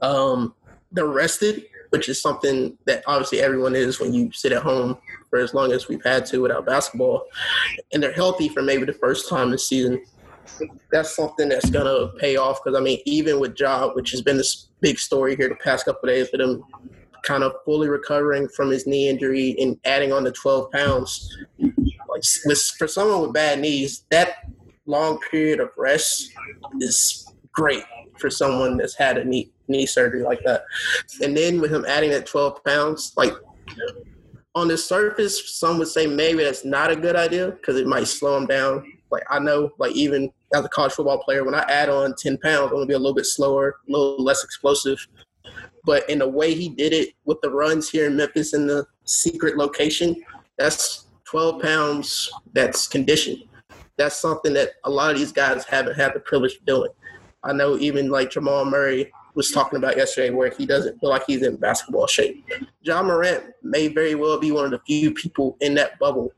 um, 0.02 0.54
they're 0.92 1.06
rested 1.06 1.64
which 1.90 2.08
is 2.08 2.20
something 2.20 2.76
that 2.86 3.02
obviously 3.06 3.40
everyone 3.40 3.76
is 3.76 4.00
when 4.00 4.14
you 4.14 4.30
sit 4.32 4.52
at 4.52 4.62
home 4.62 4.96
for 5.28 5.38
as 5.38 5.54
long 5.54 5.72
as 5.72 5.88
we've 5.88 6.04
had 6.04 6.24
to 6.26 6.38
without 6.42 6.66
basketball, 6.66 7.24
and 7.92 8.02
they're 8.02 8.12
healthy 8.12 8.48
for 8.48 8.62
maybe 8.62 8.84
the 8.84 8.92
first 8.92 9.28
time 9.28 9.50
this 9.50 9.68
season. 9.68 10.02
That's 10.90 11.14
something 11.14 11.48
that's 11.48 11.70
gonna 11.70 12.08
pay 12.18 12.36
off 12.36 12.60
because 12.62 12.78
I 12.78 12.82
mean, 12.82 13.00
even 13.06 13.38
with 13.40 13.54
Job, 13.54 13.94
which 13.94 14.10
has 14.10 14.22
been 14.22 14.36
this 14.36 14.68
big 14.80 14.98
story 14.98 15.36
here 15.36 15.48
the 15.48 15.54
past 15.56 15.84
couple 15.84 16.08
days, 16.08 16.28
with 16.32 16.40
him 16.40 16.64
kind 17.22 17.44
of 17.44 17.52
fully 17.64 17.88
recovering 17.88 18.48
from 18.48 18.70
his 18.70 18.86
knee 18.86 19.08
injury 19.08 19.54
and 19.60 19.78
adding 19.84 20.12
on 20.12 20.24
the 20.24 20.32
12 20.32 20.70
pounds, 20.70 21.36
like 21.58 22.22
for 22.78 22.88
someone 22.88 23.22
with 23.22 23.32
bad 23.32 23.60
knees, 23.60 24.04
that 24.10 24.36
long 24.86 25.18
period 25.30 25.60
of 25.60 25.70
rest 25.76 26.32
is 26.80 27.26
great 27.52 27.84
for 28.18 28.30
someone 28.30 28.76
that's 28.76 28.96
had 28.96 29.18
a 29.18 29.24
knee 29.24 29.50
knee 29.70 29.86
surgery 29.86 30.22
like 30.22 30.40
that. 30.44 30.64
And 31.22 31.36
then 31.36 31.60
with 31.60 31.72
him 31.72 31.84
adding 31.86 32.10
that 32.10 32.26
12 32.26 32.62
pounds, 32.64 33.12
like 33.16 33.32
on 34.54 34.68
the 34.68 34.76
surface, 34.76 35.58
some 35.58 35.78
would 35.78 35.88
say 35.88 36.06
maybe 36.06 36.42
that's 36.42 36.64
not 36.64 36.90
a 36.90 36.96
good 36.96 37.16
idea 37.16 37.52
because 37.52 37.76
it 37.76 37.86
might 37.86 38.08
slow 38.08 38.36
him 38.36 38.46
down. 38.46 38.84
Like 39.10 39.22
I 39.30 39.38
know, 39.38 39.70
like 39.78 39.92
even 39.92 40.30
as 40.54 40.64
a 40.64 40.68
college 40.68 40.92
football 40.92 41.22
player, 41.22 41.44
when 41.44 41.54
I 41.54 41.60
add 41.68 41.88
on 41.88 42.14
10 42.16 42.38
pounds, 42.38 42.70
I'm 42.70 42.76
gonna 42.76 42.86
be 42.86 42.94
a 42.94 42.98
little 42.98 43.14
bit 43.14 43.26
slower, 43.26 43.76
a 43.88 43.92
little 43.92 44.22
less 44.22 44.44
explosive. 44.44 45.06
But 45.84 46.08
in 46.10 46.18
the 46.18 46.28
way 46.28 46.54
he 46.54 46.68
did 46.68 46.92
it 46.92 47.14
with 47.24 47.40
the 47.40 47.50
runs 47.50 47.88
here 47.88 48.06
in 48.06 48.16
Memphis 48.16 48.52
in 48.52 48.66
the 48.66 48.86
secret 49.04 49.56
location, 49.56 50.16
that's 50.58 51.06
12 51.24 51.62
pounds 51.62 52.30
that's 52.52 52.86
conditioned. 52.86 53.44
That's 53.96 54.16
something 54.16 54.52
that 54.54 54.70
a 54.84 54.90
lot 54.90 55.12
of 55.12 55.18
these 55.18 55.32
guys 55.32 55.64
haven't 55.64 55.96
had 55.96 56.14
the 56.14 56.20
privilege 56.20 56.56
of 56.56 56.66
doing. 56.66 56.90
I 57.42 57.52
know 57.52 57.78
even 57.78 58.10
like 58.10 58.30
Jamal 58.30 58.64
Murray 58.64 59.10
was 59.40 59.52
talking 59.52 59.78
about 59.78 59.96
yesterday 59.96 60.28
where 60.28 60.50
he 60.50 60.66
doesn't 60.66 61.00
feel 61.00 61.08
like 61.08 61.24
he's 61.26 61.42
in 61.42 61.56
basketball 61.56 62.06
shape. 62.06 62.44
Ja 62.82 63.02
Morant 63.02 63.42
may 63.62 63.88
very 63.88 64.14
well 64.14 64.38
be 64.38 64.52
one 64.52 64.66
of 64.66 64.70
the 64.70 64.80
few 64.86 65.14
people 65.14 65.56
in 65.62 65.74
that 65.74 65.98
bubble 65.98 66.30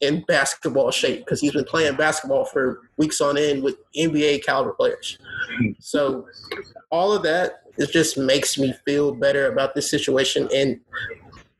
in 0.00 0.22
basketball 0.22 0.90
shape 0.90 1.18
because 1.26 1.42
he's 1.42 1.52
been 1.52 1.64
playing 1.64 1.94
basketball 1.96 2.46
for 2.46 2.88
weeks 2.96 3.20
on 3.20 3.36
end 3.36 3.62
with 3.62 3.76
NBA 3.94 4.46
caliber 4.46 4.72
players. 4.72 5.18
So 5.78 6.26
all 6.90 7.12
of 7.12 7.22
that 7.24 7.64
it 7.76 7.90
just 7.92 8.16
makes 8.16 8.56
me 8.58 8.74
feel 8.84 9.14
better 9.14 9.52
about 9.52 9.74
this 9.74 9.90
situation. 9.90 10.48
And 10.54 10.80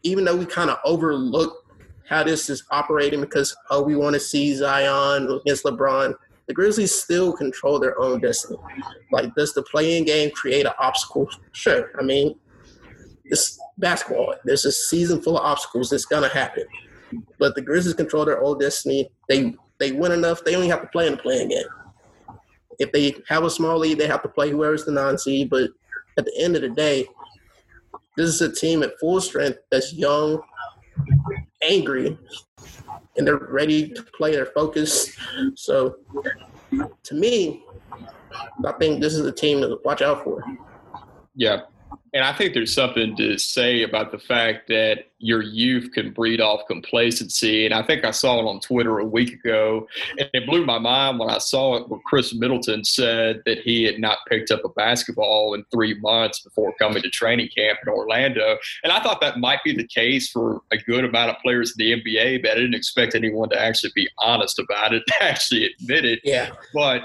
even 0.02 0.24
though 0.24 0.36
we 0.36 0.46
kind 0.46 0.70
of 0.70 0.78
overlook 0.84 1.64
how 2.08 2.24
this 2.24 2.48
is 2.48 2.64
operating 2.70 3.20
because 3.20 3.54
oh 3.70 3.82
we 3.82 3.94
want 3.94 4.14
to 4.14 4.20
see 4.20 4.54
Zion 4.54 5.40
against 5.42 5.64
LeBron, 5.64 6.14
the 6.48 6.54
Grizzlies 6.54 6.94
still 6.94 7.32
control 7.34 7.78
their 7.78 7.98
own 8.00 8.20
destiny. 8.20 8.58
Like 9.12 9.34
does 9.34 9.52
the 9.52 9.62
play-in 9.62 10.04
game 10.04 10.30
create 10.30 10.66
an 10.66 10.72
obstacle? 10.78 11.28
Sure. 11.52 11.90
I 11.98 12.02
mean, 12.02 12.34
it's 13.26 13.60
basketball. 13.76 14.34
There's 14.44 14.64
a 14.64 14.72
season 14.72 15.20
full 15.20 15.38
of 15.38 15.44
obstacles 15.44 15.90
that's 15.90 16.06
gonna 16.06 16.28
happen. 16.28 16.64
But 17.38 17.54
the 17.54 17.60
Grizzlies 17.60 17.94
control 17.94 18.24
their 18.24 18.42
own 18.42 18.58
destiny. 18.58 19.10
They 19.28 19.54
they 19.78 19.92
win 19.92 20.12
enough. 20.12 20.42
They 20.42 20.56
only 20.56 20.68
have 20.68 20.80
to 20.80 20.88
play 20.88 21.06
in 21.06 21.12
the 21.12 21.18
play-in 21.18 21.50
game. 21.50 21.66
If 22.78 22.92
they 22.92 23.14
have 23.28 23.44
a 23.44 23.50
small 23.50 23.78
lead, 23.78 23.98
they 23.98 24.06
have 24.06 24.22
to 24.22 24.28
play 24.28 24.50
whoever's 24.50 24.84
the 24.84 24.92
non 24.92 25.18
seed. 25.18 25.50
But 25.50 25.70
at 26.16 26.24
the 26.24 26.36
end 26.38 26.56
of 26.56 26.62
the 26.62 26.70
day, 26.70 27.06
this 28.16 28.28
is 28.28 28.40
a 28.40 28.52
team 28.52 28.82
at 28.82 28.98
full 28.98 29.20
strength 29.20 29.58
that's 29.70 29.92
young, 29.92 30.40
angry, 31.62 32.18
and 33.18 33.26
they're 33.26 33.36
ready 33.36 33.88
to 33.90 34.02
play. 34.02 34.32
They're 34.32 34.46
focused. 34.46 35.18
So, 35.56 35.96
to 37.02 37.14
me, 37.14 37.64
I 38.64 38.72
think 38.78 39.00
this 39.00 39.14
is 39.14 39.26
a 39.26 39.32
team 39.32 39.60
to 39.60 39.78
watch 39.84 40.00
out 40.00 40.24
for. 40.24 40.42
Yeah. 41.34 41.62
And 42.14 42.24
I 42.24 42.32
think 42.32 42.54
there's 42.54 42.74
something 42.74 43.16
to 43.16 43.38
say 43.38 43.82
about 43.82 44.12
the 44.12 44.18
fact 44.18 44.68
that 44.68 45.08
your 45.20 45.42
youth 45.42 45.90
can 45.92 46.12
breed 46.12 46.40
off 46.40 46.60
complacency. 46.68 47.64
And 47.64 47.74
I 47.74 47.82
think 47.82 48.04
I 48.04 48.12
saw 48.12 48.38
it 48.38 48.48
on 48.48 48.60
Twitter 48.60 48.98
a 48.98 49.04
week 49.04 49.32
ago, 49.32 49.88
and 50.16 50.30
it 50.32 50.46
blew 50.46 50.64
my 50.64 50.78
mind 50.78 51.18
when 51.18 51.28
I 51.28 51.38
saw 51.38 51.76
it 51.76 51.88
where 51.88 52.00
Khris 52.06 52.34
Middleton 52.34 52.84
said 52.84 53.42
that 53.44 53.58
he 53.58 53.82
had 53.82 53.98
not 53.98 54.18
picked 54.28 54.50
up 54.50 54.64
a 54.64 54.68
basketball 54.68 55.54
in 55.54 55.64
three 55.72 55.98
months 56.00 56.40
before 56.40 56.72
coming 56.78 57.02
to 57.02 57.10
training 57.10 57.48
camp 57.56 57.80
in 57.82 57.88
Orlando. 57.92 58.58
And 58.84 58.92
I 58.92 59.00
thought 59.02 59.20
that 59.20 59.38
might 59.40 59.62
be 59.64 59.74
the 59.74 59.86
case 59.86 60.30
for 60.30 60.60
a 60.70 60.76
good 60.78 61.04
amount 61.04 61.30
of 61.30 61.36
players 61.42 61.74
in 61.76 61.84
the 61.84 62.00
NBA, 62.00 62.42
but 62.42 62.52
I 62.52 62.54
didn't 62.54 62.74
expect 62.74 63.16
anyone 63.16 63.48
to 63.50 63.60
actually 63.60 63.92
be 63.94 64.08
honest 64.18 64.60
about 64.60 64.94
it, 64.94 65.02
actually 65.20 65.66
admit 65.66 66.04
it. 66.04 66.20
Yeah. 66.22 66.50
But 66.72 67.02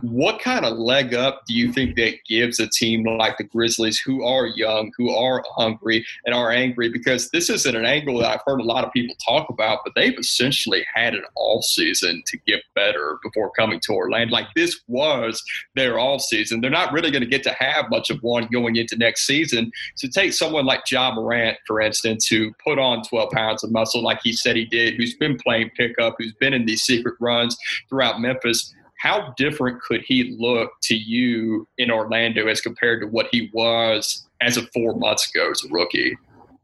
what 0.00 0.40
kind 0.40 0.64
of 0.64 0.78
leg 0.78 1.12
up 1.12 1.42
do 1.46 1.54
you 1.54 1.70
think 1.70 1.96
that 1.96 2.14
gives 2.26 2.60
a 2.60 2.66
team 2.66 3.04
like 3.04 3.36
the 3.36 3.44
Grizzlies 3.44 3.98
who 3.98 4.24
are 4.24 4.31
young, 4.46 4.90
who 4.96 5.14
are 5.14 5.42
hungry, 5.54 6.04
and 6.24 6.34
are 6.34 6.50
angry? 6.50 6.88
Because 6.88 7.28
this 7.30 7.42
this 7.42 7.50
isn't 7.50 7.74
an 7.74 7.84
angle 7.84 8.18
that 8.18 8.30
I've 8.30 8.42
heard 8.46 8.60
a 8.60 8.64
lot 8.64 8.84
of 8.84 8.92
people 8.92 9.16
talk 9.24 9.48
about, 9.50 9.80
but 9.84 9.94
they've 9.96 10.16
essentially 10.16 10.86
had 10.94 11.12
an 11.12 11.24
offseason 11.36 12.24
to 12.26 12.38
get 12.46 12.62
better 12.76 13.18
before 13.20 13.50
coming 13.58 13.80
to 13.80 13.92
Orlando. 13.92 14.32
Like 14.32 14.46
this 14.54 14.80
was 14.86 15.42
their 15.74 15.94
offseason. 15.94 16.60
They're 16.60 16.70
not 16.70 16.92
really 16.92 17.10
going 17.10 17.24
to 17.24 17.28
get 17.28 17.42
to 17.44 17.52
have 17.54 17.90
much 17.90 18.10
of 18.10 18.22
one 18.22 18.46
going 18.52 18.76
into 18.76 18.96
next 18.96 19.26
season. 19.26 19.72
So 19.96 20.06
take 20.06 20.32
someone 20.32 20.64
like 20.64 20.88
Ja 20.88 21.12
Morant, 21.12 21.58
for 21.66 21.80
instance, 21.80 22.28
who 22.28 22.52
put 22.64 22.78
on 22.78 23.02
12 23.02 23.30
pounds 23.32 23.64
of 23.64 23.72
muscle 23.72 24.02
like 24.02 24.20
he 24.22 24.32
said 24.32 24.54
he 24.54 24.64
did, 24.64 24.94
who's 24.94 25.14
been 25.14 25.36
playing 25.36 25.70
pickup, 25.76 26.14
who's 26.18 26.34
been 26.34 26.54
in 26.54 26.64
these 26.64 26.82
secret 26.82 27.16
runs 27.18 27.56
throughout 27.88 28.20
Memphis 28.20 28.72
how 29.02 29.34
different 29.36 29.82
could 29.82 30.02
he 30.02 30.36
look 30.38 30.70
to 30.82 30.94
you 30.94 31.66
in 31.78 31.90
Orlando 31.90 32.46
as 32.46 32.60
compared 32.60 33.00
to 33.00 33.08
what 33.08 33.26
he 33.32 33.50
was 33.52 34.28
as 34.40 34.56
of 34.56 34.68
four 34.72 34.94
months 34.94 35.28
ago 35.28 35.50
as 35.50 35.64
a 35.64 35.68
rookie? 35.68 36.16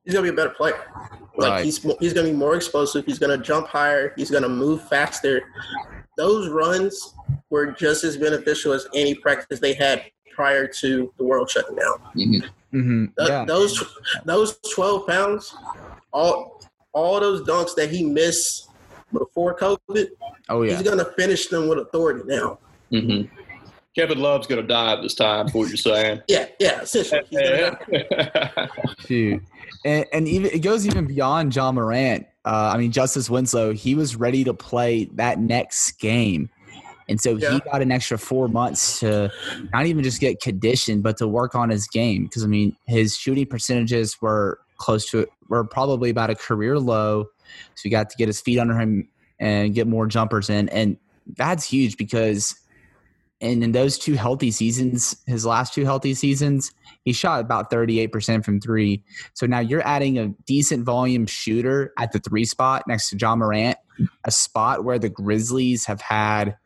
he's 0.08 0.14
gonna 0.14 0.22
be 0.24 0.30
a 0.30 0.32
better 0.32 0.54
player. 0.54 0.86
Like 1.36 1.50
right. 1.50 1.64
he's 1.64 1.82
he's 2.00 2.14
gonna 2.14 2.28
be 2.28 2.32
more 2.32 2.56
explosive. 2.56 3.04
He's 3.04 3.18
gonna 3.18 3.36
jump 3.36 3.68
higher. 3.68 4.14
He's 4.16 4.30
gonna 4.30 4.48
move 4.48 4.88
faster. 4.88 5.42
Those 6.16 6.48
runs 6.48 7.14
were 7.50 7.72
just 7.72 8.04
as 8.04 8.16
beneficial 8.16 8.72
as 8.72 8.88
any 8.94 9.14
practice 9.14 9.60
they 9.60 9.74
had 9.74 10.04
prior 10.34 10.66
to 10.66 11.12
the 11.18 11.24
world 11.24 11.50
shutting 11.50 11.76
down. 11.76 11.98
Mm-hmm. 12.16 12.78
Mm-hmm. 12.78 13.04
yeah. 13.18 13.44
Those 13.44 13.84
those 14.24 14.58
twelve 14.74 15.06
pounds, 15.06 15.54
all 16.10 16.62
all 16.94 17.20
those 17.20 17.46
dunks 17.46 17.74
that 17.74 17.90
he 17.90 18.02
missed 18.04 18.70
before 19.12 19.56
COVID. 19.56 20.08
Oh 20.48 20.62
yeah, 20.62 20.76
he's 20.76 20.88
gonna 20.88 21.10
finish 21.16 21.48
them 21.48 21.68
with 21.68 21.78
authority 21.78 22.22
now. 22.26 22.58
Mm-hmm. 22.92 23.34
Kevin 23.98 24.20
Love's 24.20 24.46
going 24.46 24.60
to 24.60 24.66
die 24.66 25.00
this 25.00 25.14
time. 25.14 25.48
For 25.48 25.58
what 25.58 25.68
you're 25.68 25.76
saying? 25.76 26.22
Yeah, 26.28 26.46
yeah, 26.60 26.82
essentially. 26.82 27.26
Dude, 29.06 29.44
and, 29.84 30.06
and, 30.12 30.28
even 30.28 30.50
it 30.52 30.60
goes 30.60 30.86
even 30.86 31.06
beyond 31.06 31.56
Ja 31.56 31.72
Morant. 31.72 32.24
Uh, 32.44 32.70
I 32.74 32.78
mean, 32.78 32.92
Justice 32.92 33.28
Winslow, 33.28 33.72
he 33.72 33.96
was 33.96 34.14
ready 34.14 34.44
to 34.44 34.54
play 34.54 35.06
that 35.14 35.40
next 35.40 35.92
game. 35.98 36.48
And 37.08 37.20
so 37.20 37.36
yeah. 37.36 37.54
he 37.54 37.60
got 37.60 37.82
an 37.82 37.90
extra 37.90 38.18
four 38.18 38.48
months 38.48 39.00
to 39.00 39.32
not 39.72 39.86
even 39.86 40.04
just 40.04 40.20
get 40.20 40.40
conditioned, 40.40 41.02
but 41.02 41.16
to 41.16 41.26
work 41.26 41.54
on 41.54 41.70
his 41.70 41.88
game. 41.88 42.24
Because, 42.24 42.44
I 42.44 42.46
mean, 42.46 42.76
his 42.86 43.16
shooting 43.16 43.46
percentages 43.46 44.20
were 44.20 44.60
close 44.76 45.10
to 45.10 45.20
it, 45.20 45.32
were 45.48 45.64
probably 45.64 46.10
about 46.10 46.30
a 46.30 46.34
career 46.34 46.78
low. 46.78 47.26
So 47.74 47.82
he 47.82 47.90
got 47.90 48.10
to 48.10 48.16
get 48.16 48.28
his 48.28 48.40
feet 48.40 48.58
under 48.58 48.78
him 48.78 49.08
and 49.38 49.74
get 49.74 49.86
more 49.86 50.06
jumpers 50.06 50.50
in. 50.50 50.68
And 50.68 50.96
that's 51.36 51.64
huge 51.64 51.96
because– 51.96 52.54
and 53.40 53.62
in 53.62 53.72
those 53.72 53.98
two 53.98 54.14
healthy 54.14 54.50
seasons, 54.50 55.16
his 55.26 55.46
last 55.46 55.72
two 55.72 55.84
healthy 55.84 56.14
seasons, 56.14 56.72
he 57.04 57.12
shot 57.12 57.40
about 57.40 57.70
38% 57.70 58.44
from 58.44 58.60
three. 58.60 59.04
So 59.34 59.46
now 59.46 59.60
you're 59.60 59.86
adding 59.86 60.18
a 60.18 60.28
decent 60.46 60.84
volume 60.84 61.26
shooter 61.26 61.92
at 61.98 62.10
the 62.10 62.18
three 62.18 62.44
spot 62.44 62.82
next 62.88 63.10
to 63.10 63.16
Ja 63.16 63.36
Morant, 63.36 63.78
a 64.24 64.30
spot 64.30 64.84
where 64.84 64.98
the 64.98 65.08
Grizzlies 65.08 65.86
have 65.86 66.00
had 66.00 66.56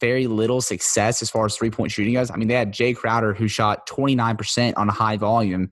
very 0.00 0.26
little 0.26 0.62
success 0.62 1.20
as 1.20 1.30
far 1.30 1.44
as 1.44 1.56
three 1.56 1.70
point 1.70 1.92
shooting 1.92 2.14
goes. 2.14 2.30
I 2.30 2.36
mean, 2.36 2.48
they 2.48 2.54
had 2.54 2.72
Jae 2.72 2.96
Crowder 2.96 3.34
who 3.34 3.48
shot 3.48 3.86
29% 3.86 4.74
on 4.76 4.88
a 4.88 4.92
high 4.92 5.16
volume, 5.18 5.70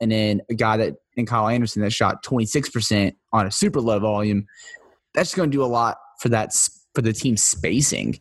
and 0.00 0.12
then 0.12 0.42
a 0.48 0.54
guy 0.54 0.76
that 0.76 0.96
in 1.20 1.26
Kyle 1.26 1.48
Anderson 1.48 1.82
that 1.82 1.92
shot 1.92 2.24
26% 2.24 3.14
on 3.32 3.46
a 3.46 3.50
super 3.50 3.80
low 3.80 3.98
volume. 3.98 4.46
That's 5.14 5.34
going 5.34 5.50
to 5.50 5.56
do 5.56 5.62
a 5.62 5.66
lot 5.66 5.98
for 6.18 6.28
that 6.30 6.52
for 6.94 7.02
the 7.02 7.12
team 7.12 7.36
spacing. 7.36 8.18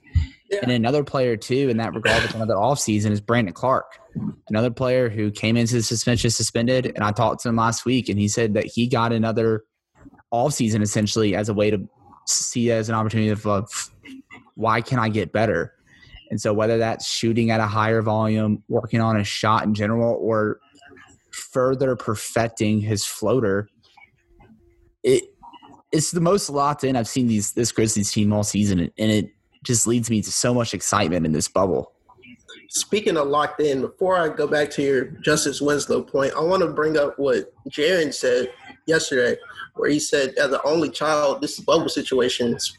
Yeah. 0.50 0.60
And 0.64 0.72
another 0.72 1.04
player 1.04 1.38
too 1.38 1.70
in 1.70 1.78
that 1.78 1.94
regard 1.94 2.24
with 2.24 2.36
another 2.36 2.56
offseason 2.56 3.12
is 3.12 3.22
Brandon 3.22 3.54
Clarke. 3.54 4.00
Another 4.50 4.72
player 4.72 5.10
who 5.10 5.32
came 5.32 5.58
into 5.58 5.76
the 5.76 5.84
suspension 5.84 6.30
suspended. 6.30 6.88
And 6.88 7.04
I 7.04 7.12
talked 7.12 7.44
to 7.44 7.50
him 7.50 7.56
last 7.56 7.86
week 7.86 8.10
and 8.10 8.20
he 8.20 8.28
said 8.28 8.54
that 8.56 8.66
he 8.66 8.88
got 8.88 9.12
another 9.12 9.64
offseason 10.34 10.82
essentially 10.82 11.36
as 11.36 11.50
a 11.50 11.54
way 11.54 11.72
to 11.72 11.88
see 12.26 12.70
it 12.70 12.74
as 12.74 12.90
an 12.90 12.96
opportunity 12.96 13.30
of, 13.30 13.46
of 13.46 13.70
why 14.56 14.82
can 14.82 15.00
I 15.00 15.10
get 15.10 15.32
better? 15.32 15.74
And 16.30 16.40
so 16.40 16.54
whether 16.54 16.78
that's 16.78 17.08
shooting 17.08 17.50
at 17.52 17.60
a 17.60 17.66
higher 17.66 18.02
volume, 18.02 18.64
working 18.68 19.02
on 19.02 19.18
a 19.18 19.24
shot 19.24 19.66
in 19.66 19.74
general, 19.74 20.18
or 20.22 20.60
further 21.52 21.96
perfecting 21.96 22.82
his 22.82 23.06
floater, 23.06 23.70
it 25.04 25.24
it's 25.92 26.12
the 26.12 26.22
most 26.22 26.50
locked 26.50 26.84
in 26.84 26.96
I've 26.96 27.08
seen 27.08 27.28
these 27.28 27.54
this 27.54 27.72
Grizzlies 27.72 28.12
team 28.12 28.32
all 28.32 28.44
season, 28.44 28.80
and 28.80 29.12
it 29.12 29.32
just 29.64 29.88
leads 29.88 30.10
me 30.10 30.22
to 30.22 30.32
so 30.32 30.54
much 30.54 30.74
excitement 30.74 31.26
in 31.26 31.32
this 31.32 31.48
bubble. 31.48 31.94
Speaking 32.70 33.18
of 33.18 33.28
locked 33.28 33.62
in, 33.62 33.82
before 33.82 34.18
I 34.18 34.30
go 34.30 34.46
back 34.46 34.70
to 34.72 34.84
your 34.84 35.06
Justice 35.06 35.60
Winslow 35.60 36.04
point, 36.04 36.34
I 36.38 36.42
want 36.42 36.62
to 36.62 36.70
bring 36.70 36.98
up 36.98 37.18
what 37.18 37.52
Jaren 37.68 38.14
said 38.14 38.52
yesterday, 38.86 39.40
where 39.76 39.90
he 39.90 40.00
said, 40.00 40.36
as 40.36 40.52
an 40.52 40.60
only 40.64 40.92
child, 40.92 41.42
this 41.42 41.60
bubble 41.60 41.90
situation 41.90 42.54
is 42.54 42.78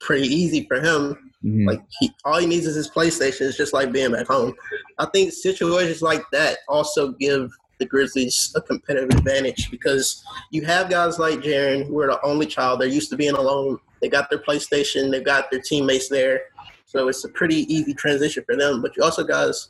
pretty 0.00 0.26
easy 0.26 0.66
for 0.66 0.76
him. 0.80 1.32
Mm-hmm. 1.42 1.66
Like 1.66 1.82
he, 1.98 2.12
all 2.24 2.38
he 2.38 2.46
needs 2.46 2.66
is 2.66 2.76
his 2.76 2.90
PlayStation. 2.90 3.42
It's 3.42 3.56
just 3.56 3.72
like 3.72 3.90
being 3.90 4.12
back 4.12 4.26
home. 4.26 4.54
I 4.98 5.06
think 5.06 5.32
situations 5.32 6.02
like 6.02 6.22
that 6.32 6.58
also 6.68 7.12
give 7.12 7.50
the 7.82 7.88
Grizzlies 7.88 8.52
a 8.56 8.62
competitive 8.62 9.10
advantage 9.18 9.70
because 9.70 10.24
you 10.50 10.64
have 10.64 10.88
guys 10.88 11.18
like 11.18 11.40
Jaren 11.40 11.86
who 11.86 12.00
are 12.00 12.06
the 12.06 12.22
only 12.24 12.46
child. 12.46 12.80
They're 12.80 12.88
used 12.88 13.10
to 13.10 13.16
being 13.16 13.34
alone 13.34 13.78
they 14.02 14.08
got 14.08 14.28
their 14.28 14.40
PlayStation. 14.40 15.10
They've 15.10 15.24
got 15.24 15.50
their 15.50 15.60
teammates 15.60 16.08
there. 16.08 16.42
So 16.84 17.08
it's 17.08 17.24
a 17.24 17.28
pretty 17.28 17.72
easy 17.72 17.94
transition 17.94 18.44
for 18.44 18.56
them. 18.56 18.82
But 18.82 18.96
you 18.96 19.04
also 19.04 19.24
guys 19.24 19.68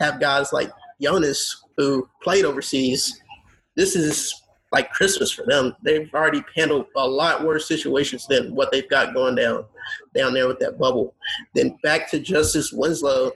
have 0.00 0.18
guys 0.18 0.52
like 0.52 0.72
Jonas 1.00 1.62
who 1.76 2.08
played 2.22 2.46
overseas. 2.46 3.20
This 3.76 3.94
is 3.94 4.34
like 4.72 4.90
Christmas 4.90 5.30
for 5.30 5.44
them. 5.44 5.76
They've 5.82 6.12
already 6.12 6.42
handled 6.56 6.86
a 6.96 7.06
lot 7.06 7.44
worse 7.44 7.68
situations 7.68 8.26
than 8.26 8.54
what 8.54 8.72
they've 8.72 8.88
got 8.88 9.14
going 9.14 9.36
down 9.36 9.66
down 10.16 10.32
there 10.32 10.48
with 10.48 10.58
that 10.58 10.78
bubble. 10.78 11.14
Then 11.54 11.78
back 11.82 12.10
to 12.10 12.18
Justice 12.18 12.72
Winslow. 12.72 13.30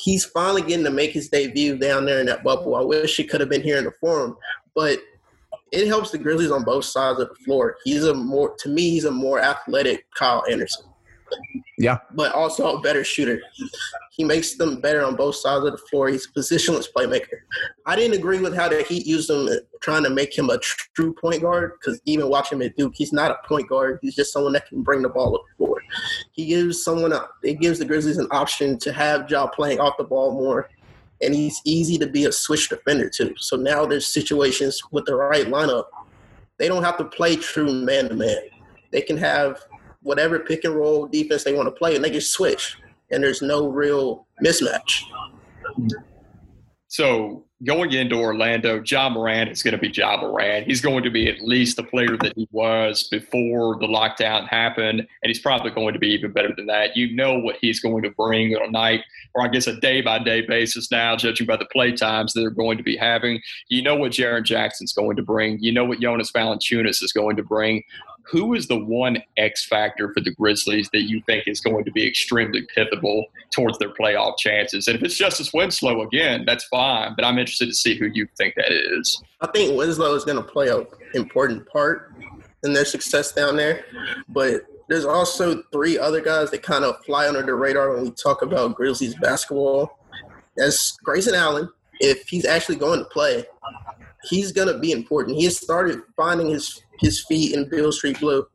He's 0.00 0.24
finally 0.24 0.62
getting 0.62 0.84
to 0.84 0.90
make 0.90 1.12
his 1.12 1.28
debut 1.28 1.76
down 1.76 2.06
there 2.06 2.20
in 2.20 2.26
that 2.26 2.42
bubble. 2.42 2.74
I 2.74 2.82
wish 2.82 3.16
he 3.16 3.24
could 3.24 3.40
have 3.40 3.50
been 3.50 3.62
here 3.62 3.78
in 3.78 3.84
the 3.84 3.92
forum, 3.92 4.36
but 4.74 5.00
it 5.72 5.86
helps 5.86 6.10
the 6.10 6.18
Grizzlies 6.18 6.50
on 6.50 6.64
both 6.64 6.84
sides 6.84 7.20
of 7.20 7.28
the 7.28 7.34
floor. 7.44 7.76
He's 7.84 8.04
a 8.04 8.14
more 8.14 8.54
to 8.56 8.68
me, 8.68 8.90
he's 8.90 9.04
a 9.04 9.10
more 9.10 9.40
athletic 9.40 10.06
Kyle 10.14 10.44
Anderson. 10.50 10.86
Yeah. 11.78 11.98
But 12.14 12.32
also 12.32 12.76
a 12.76 12.80
better 12.82 13.04
shooter. 13.04 13.40
He 14.12 14.22
makes 14.22 14.56
them 14.56 14.80
better 14.80 15.02
on 15.02 15.16
both 15.16 15.36
sides 15.36 15.64
of 15.64 15.72
the 15.72 15.78
floor. 15.78 16.08
He's 16.08 16.26
a 16.26 16.38
positionless 16.38 16.86
playmaker. 16.94 17.38
I 17.86 17.96
didn't 17.96 18.18
agree 18.18 18.38
with 18.38 18.54
how 18.54 18.68
the 18.68 18.82
Heat 18.82 19.06
used 19.06 19.30
him 19.30 19.48
trying 19.80 20.04
to 20.04 20.10
make 20.10 20.36
him 20.36 20.50
a 20.50 20.58
true 20.58 21.14
point 21.14 21.40
guard 21.40 21.72
because 21.80 22.00
even 22.04 22.28
watching 22.28 22.58
him 22.60 22.66
at 22.66 22.76
Duke, 22.76 22.92
he's 22.94 23.14
not 23.14 23.30
a 23.30 23.48
point 23.48 23.68
guard. 23.68 23.98
He's 24.02 24.14
just 24.14 24.32
someone 24.32 24.52
that 24.52 24.68
can 24.68 24.82
bring 24.82 25.00
the 25.00 25.08
ball 25.08 25.34
up 25.34 25.42
the 25.48 25.64
floor. 25.64 25.82
He 26.32 26.46
gives 26.46 26.84
someone 26.84 27.12
a, 27.12 27.26
it 27.42 27.60
gives 27.60 27.78
the 27.78 27.86
Grizzlies 27.86 28.18
an 28.18 28.28
option 28.30 28.78
to 28.80 28.92
have 28.92 29.30
Ja 29.30 29.46
playing 29.46 29.80
off 29.80 29.96
the 29.96 30.04
ball 30.04 30.32
more. 30.32 30.68
And 31.22 31.34
he's 31.34 31.60
easy 31.64 31.96
to 31.98 32.06
be 32.06 32.26
a 32.26 32.32
switch 32.32 32.68
defender 32.68 33.08
too. 33.08 33.34
So 33.38 33.56
now 33.56 33.86
there's 33.86 34.06
situations 34.06 34.82
with 34.90 35.06
the 35.06 35.14
right 35.14 35.46
lineup. 35.46 35.84
They 36.58 36.68
don't 36.68 36.82
have 36.82 36.98
to 36.98 37.04
play 37.04 37.36
true 37.36 37.72
man 37.72 38.10
to 38.10 38.14
man. 38.14 38.38
They 38.90 39.00
can 39.00 39.16
have 39.16 39.64
whatever 40.02 40.38
pick 40.38 40.64
and 40.64 40.74
roll 40.74 41.06
defense 41.06 41.44
they 41.44 41.54
want 41.54 41.66
to 41.66 41.72
play, 41.72 41.94
and 41.94 42.04
they 42.04 42.10
just 42.10 42.32
switch, 42.32 42.76
and 43.10 43.22
there's 43.22 43.42
no 43.42 43.68
real 43.68 44.26
mismatch. 44.44 45.02
So 46.88 47.44
going 47.64 47.92
into 47.92 48.16
Orlando, 48.16 48.82
Ja 48.84 49.08
Morant 49.10 49.50
is 49.50 49.62
going 49.62 49.72
to 49.72 49.78
be 49.78 49.88
Ja 49.88 50.20
Morant. 50.20 50.66
He's 50.66 50.80
going 50.80 51.04
to 51.04 51.10
be 51.10 51.28
at 51.28 51.40
least 51.42 51.76
the 51.76 51.84
player 51.84 52.16
that 52.16 52.32
he 52.34 52.48
was 52.50 53.04
before 53.04 53.78
the 53.78 53.86
lockdown 53.86 54.48
happened, 54.48 55.00
and 55.00 55.06
he's 55.22 55.38
probably 55.38 55.70
going 55.70 55.92
to 55.92 56.00
be 56.00 56.08
even 56.08 56.32
better 56.32 56.52
than 56.56 56.66
that. 56.66 56.96
You 56.96 57.14
know 57.14 57.38
what 57.38 57.56
he's 57.60 57.78
going 57.78 58.02
to 58.02 58.10
bring 58.10 58.56
on 58.56 58.68
a 58.68 58.70
night, 58.70 59.02
or 59.34 59.44
I 59.44 59.48
guess 59.48 59.66
a 59.66 59.78
day 59.78 60.00
by 60.00 60.18
day 60.18 60.40
basis 60.40 60.90
now, 60.90 61.16
judging 61.16 61.46
by 61.46 61.56
the 61.56 61.66
play 61.66 61.92
times 61.92 62.32
they're 62.32 62.50
going 62.50 62.78
to 62.78 62.82
be 62.82 62.96
having. 62.96 63.40
You 63.68 63.82
know 63.82 63.94
what 63.94 64.12
Jaren 64.12 64.42
Jackson's 64.42 64.92
going 64.92 65.16
to 65.16 65.22
bring. 65.22 65.58
You 65.60 65.72
know 65.72 65.84
what 65.84 66.00
Jonas 66.00 66.32
Valanciunas 66.32 67.02
is 67.02 67.12
going 67.12 67.36
to 67.36 67.42
bring 67.42 67.84
who 68.22 68.54
is 68.54 68.68
the 68.68 68.78
one 68.78 69.22
X 69.36 69.66
factor 69.66 70.12
for 70.12 70.20
the 70.20 70.32
Grizzlies 70.32 70.88
that 70.92 71.02
you 71.02 71.22
think 71.26 71.46
is 71.46 71.60
going 71.60 71.84
to 71.84 71.90
be 71.90 72.06
extremely 72.06 72.66
pivotal 72.74 73.26
towards 73.50 73.78
their 73.78 73.90
playoff 73.90 74.38
chances? 74.38 74.86
And 74.86 74.96
if 74.96 75.02
it's 75.02 75.16
Justice 75.16 75.52
Winslow 75.52 76.02
again, 76.02 76.44
that's 76.46 76.64
fine. 76.64 77.14
But 77.16 77.24
I'm 77.24 77.38
interested 77.38 77.66
to 77.66 77.74
see 77.74 77.96
who 77.96 78.06
you 78.06 78.26
think 78.36 78.54
that 78.56 78.72
is. 78.72 79.22
I 79.40 79.46
think 79.48 79.76
Winslow 79.76 80.14
is 80.14 80.24
going 80.24 80.36
to 80.36 80.42
play 80.42 80.68
an 80.68 80.86
important 81.14 81.68
part 81.68 82.14
in 82.62 82.72
their 82.72 82.84
success 82.84 83.32
down 83.32 83.56
there. 83.56 83.84
But 84.28 84.62
there's 84.88 85.04
also 85.04 85.62
three 85.72 85.98
other 85.98 86.20
guys 86.20 86.50
that 86.50 86.62
kind 86.62 86.84
of 86.84 87.02
fly 87.04 87.28
under 87.28 87.42
the 87.42 87.54
radar 87.54 87.94
when 87.94 88.02
we 88.02 88.10
talk 88.10 88.42
about 88.42 88.74
Grizzlies 88.74 89.14
basketball. 89.16 89.98
That's 90.56 90.96
Grayson 90.98 91.34
Allen. 91.34 91.68
If 92.00 92.28
he's 92.28 92.44
actually 92.44 92.76
going 92.76 92.98
to 92.98 93.04
play, 93.06 93.44
he's 94.24 94.52
going 94.52 94.68
to 94.68 94.78
be 94.78 94.92
important. 94.92 95.36
He 95.36 95.44
has 95.44 95.56
started 95.58 96.00
finding 96.16 96.48
his 96.48 96.82
his 97.00 97.24
feet 97.24 97.54
in 97.54 97.68
Beale 97.68 97.92
Street 97.92 98.20
Blue 98.20 98.46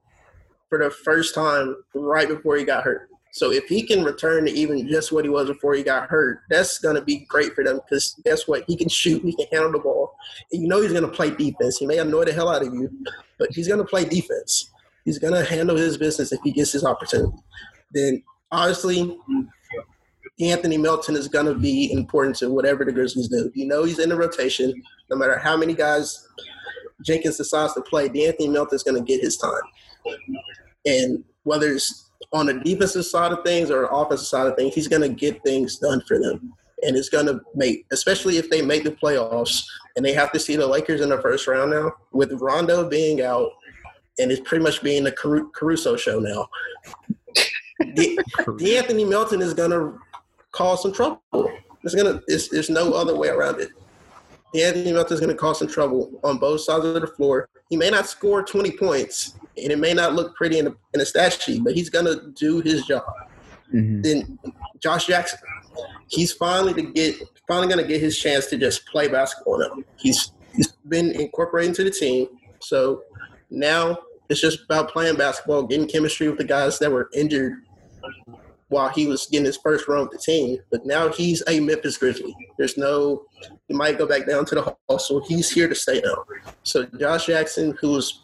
for 0.70 0.80
the 0.80 0.90
first 0.90 1.36
time 1.36 1.76
right 1.94 2.28
before 2.28 2.58
he 2.58 2.64
got 2.64 2.84
hurt. 2.84 3.10
So 3.32 3.52
if 3.52 3.66
he 3.66 3.84
can 3.84 4.06
return 4.06 4.46
to 4.46 4.52
even 4.52 4.88
just 4.88 5.12
what 5.12 5.26
he 5.26 5.30
was 5.30 5.50
before 5.50 5.74
he 5.74 5.84
got 5.84 6.08
hurt, 6.08 6.40
that's 6.50 6.80
going 6.80 6.96
to 6.96 7.02
be 7.02 7.26
great 7.28 7.54
for 7.54 7.66
them 7.66 7.82
because 7.84 8.16
guess 8.24 8.48
what? 8.48 8.64
He 8.66 8.78
can 8.78 8.88
shoot, 8.88 9.22
he 9.24 9.36
can 9.36 9.48
handle 9.52 9.74
the 9.74 9.80
ball. 9.80 10.16
And 10.54 10.62
you 10.62 10.70
know 10.70 10.82
he's 10.82 10.94
going 10.94 11.04
to 11.04 11.10
play 11.10 11.32
defense. 11.32 11.78
He 11.78 11.86
may 11.86 11.98
annoy 11.98 12.24
the 12.24 12.32
hell 12.32 12.48
out 12.48 12.66
of 12.66 12.74
you, 12.74 12.90
but 13.38 13.52
he's 13.52 13.68
going 13.68 13.82
to 13.82 13.86
play 13.86 14.06
defense. 14.06 14.72
He's 15.04 15.20
going 15.20 15.34
to 15.34 15.44
handle 15.44 15.76
his 15.76 15.98
business 15.98 16.32
if 16.32 16.40
he 16.46 16.52
gets 16.54 16.72
his 16.72 16.86
opportunity. 16.86 17.38
Then 17.92 18.24
honestly, 18.52 19.18
Anthony 20.40 20.78
Melton 20.78 21.18
is 21.18 21.28
going 21.28 21.46
to 21.46 21.56
be 21.56 21.92
important 21.92 22.38
to 22.38 22.50
whatever 22.50 22.86
the 22.86 22.94
Grizzlies 22.94 23.28
do. 23.28 23.52
You 23.54 23.68
know 23.68 23.84
he's 23.84 24.00
in 24.00 24.10
the 24.10 24.16
rotation. 24.16 24.74
No 25.10 25.18
matter 25.18 25.38
how 25.38 25.58
many 25.58 25.74
guys 25.74 26.26
Jenkins 27.06 27.38
decides 27.38 27.74
to 27.74 27.82
play, 27.82 28.10
De'Anthony 28.10 28.52
Melton 28.52 28.76
is 28.76 28.84
going 28.84 28.98
to 28.98 29.06
get 29.06 29.22
his 29.22 29.38
time. 29.38 29.54
And 30.86 31.24
whether 31.44 31.68
it's 31.68 32.10
on 32.34 32.48
the 32.48 32.56
defensive 32.56 33.06
side 33.06 33.32
of 33.32 33.44
things 33.44 33.70
or 33.70 33.88
offensive 33.92 34.28
side 34.28 34.48
of 34.48 34.56
things, 34.56 34.74
he's 34.74 34.88
going 34.88 35.02
to 35.02 35.10
get 35.10 35.42
things 35.44 35.78
done 35.78 36.02
for 36.08 36.20
them. 36.20 36.54
And 36.84 36.96
it's 36.96 37.10
going 37.10 37.26
to 37.28 37.40
make, 37.54 37.86
especially 37.92 38.38
if 38.38 38.50
they 38.50 38.62
make 38.62 38.84
the 38.84 38.92
playoffs 38.92 39.66
and 39.96 40.06
they 40.06 40.14
have 40.14 40.32
to 40.34 40.40
see 40.40 40.56
the 40.56 40.68
Lakers 40.68 41.02
in 41.02 41.10
the 41.10 41.22
first 41.22 41.48
round 41.48 41.72
now, 41.72 41.94
with 42.12 42.32
Rondo 42.34 42.88
being 42.90 43.22
out 43.22 43.52
and 44.20 44.32
it's 44.32 44.42
pretty 44.48 44.64
much 44.64 44.82
being 44.82 45.04
the 45.04 45.12
Caruso 45.54 45.96
show 45.96 46.20
now. 46.20 46.48
De'Anthony 47.82 49.08
Melton 49.08 49.42
is 49.42 49.54
going 49.54 49.72
to 49.72 50.00
cause 50.52 50.82
some 50.82 50.94
trouble. 50.94 51.22
It's 51.84 51.94
gonna. 51.94 52.20
There's 52.28 52.70
no 52.70 52.94
other 52.94 53.16
way 53.16 53.28
around 53.28 53.60
it. 53.60 53.70
Anthony 54.54 54.94
Melton 54.94 55.16
is 55.16 55.20
going 55.20 55.32
to 55.32 55.38
cause 55.38 55.60
some 55.60 55.68
trouble 55.68 56.20
on 56.24 56.38
both 56.38 56.62
sides 56.62 56.86
of 56.86 56.94
the 56.94 57.08
floor. 57.08 57.50
He 57.70 57.78
may 57.78 57.90
not 57.90 58.08
score 58.08 58.44
20 58.44 58.72
points, 58.78 59.36
and 59.58 59.72
it 59.72 59.80
may 59.80 59.94
not 59.94 60.14
look 60.14 60.36
pretty 60.36 60.60
in 60.60 60.68
a, 60.68 60.76
in 60.94 61.02
a 61.02 61.06
stat 61.06 61.34
sheet, 61.42 61.64
but 61.64 61.74
he's 61.74 61.90
going 61.90 62.06
to 62.06 62.32
do 62.32 62.62
his 62.62 62.86
job. 62.86 63.04
Mm-hmm. 63.74 64.02
Then 64.02 64.40
Josh 64.80 65.08
Jackson, 65.08 65.40
he's 66.08 66.32
finally 66.32 66.74
to 66.74 66.84
get 66.84 67.16
finally 67.48 67.68
going 67.68 67.82
to 67.82 67.88
get 67.88 68.00
his 68.02 68.18
chance 68.18 68.46
to 68.48 68.58
just 68.58 68.86
play 68.86 69.08
basketball 69.08 69.60
now. 69.60 69.84
He's 69.98 70.32
he's 70.56 70.72
been 70.88 71.12
incorporated 71.12 71.70
into 71.70 71.84
the 71.84 71.92
team, 71.92 72.28
so 72.60 73.04
now 73.50 73.98
it's 74.30 74.40
just 74.40 74.64
about 74.66 74.92
playing 74.92 75.18
basketball, 75.18 75.64
getting 75.64 75.88
chemistry 75.88 76.28
with 76.30 76.38
the 76.38 76.44
guys 76.44 76.80
that 76.80 76.92
were 76.92 77.10
injured 77.14 77.66
while 78.70 78.90
he 78.90 79.08
was 79.08 79.28
getting 79.28 79.46
his 79.46 79.58
first 79.58 79.88
run 79.88 80.02
with 80.02 80.12
the 80.12 80.18
team. 80.18 80.58
But 80.72 80.86
now 80.86 81.10
he's 81.10 81.44
a 81.48 81.60
Memphis 81.60 81.98
Grizzly. 81.98 82.36
There's 82.58 82.78
no, 82.78 83.26
he 83.68 83.74
might 83.74 83.98
go 83.98 84.08
back 84.08 84.28
down 84.28 84.46
to 84.46 84.56
the 84.56 84.76
hustle. 84.90 85.24
He's 85.28 85.52
here 85.52 85.68
to 85.68 85.76
stay 85.76 86.02
now. 86.04 86.26
So 86.64 86.86
Josh 87.00 87.28
Jackson, 87.28 87.78
who 87.80 87.92
was 87.92 88.24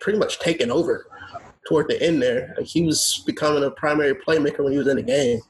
pretty 0.00 0.18
much 0.18 0.38
taking 0.38 0.70
over 0.70 1.06
toward 1.68 1.88
the 1.88 2.00
end 2.02 2.22
there, 2.22 2.56
he 2.62 2.82
was 2.82 3.22
becoming 3.26 3.64
a 3.64 3.70
primary 3.70 4.14
playmaker 4.14 4.60
when 4.60 4.72
he 4.72 4.78
was 4.78 4.86
in 4.86 4.96
the 4.96 5.02
game. 5.02 5.40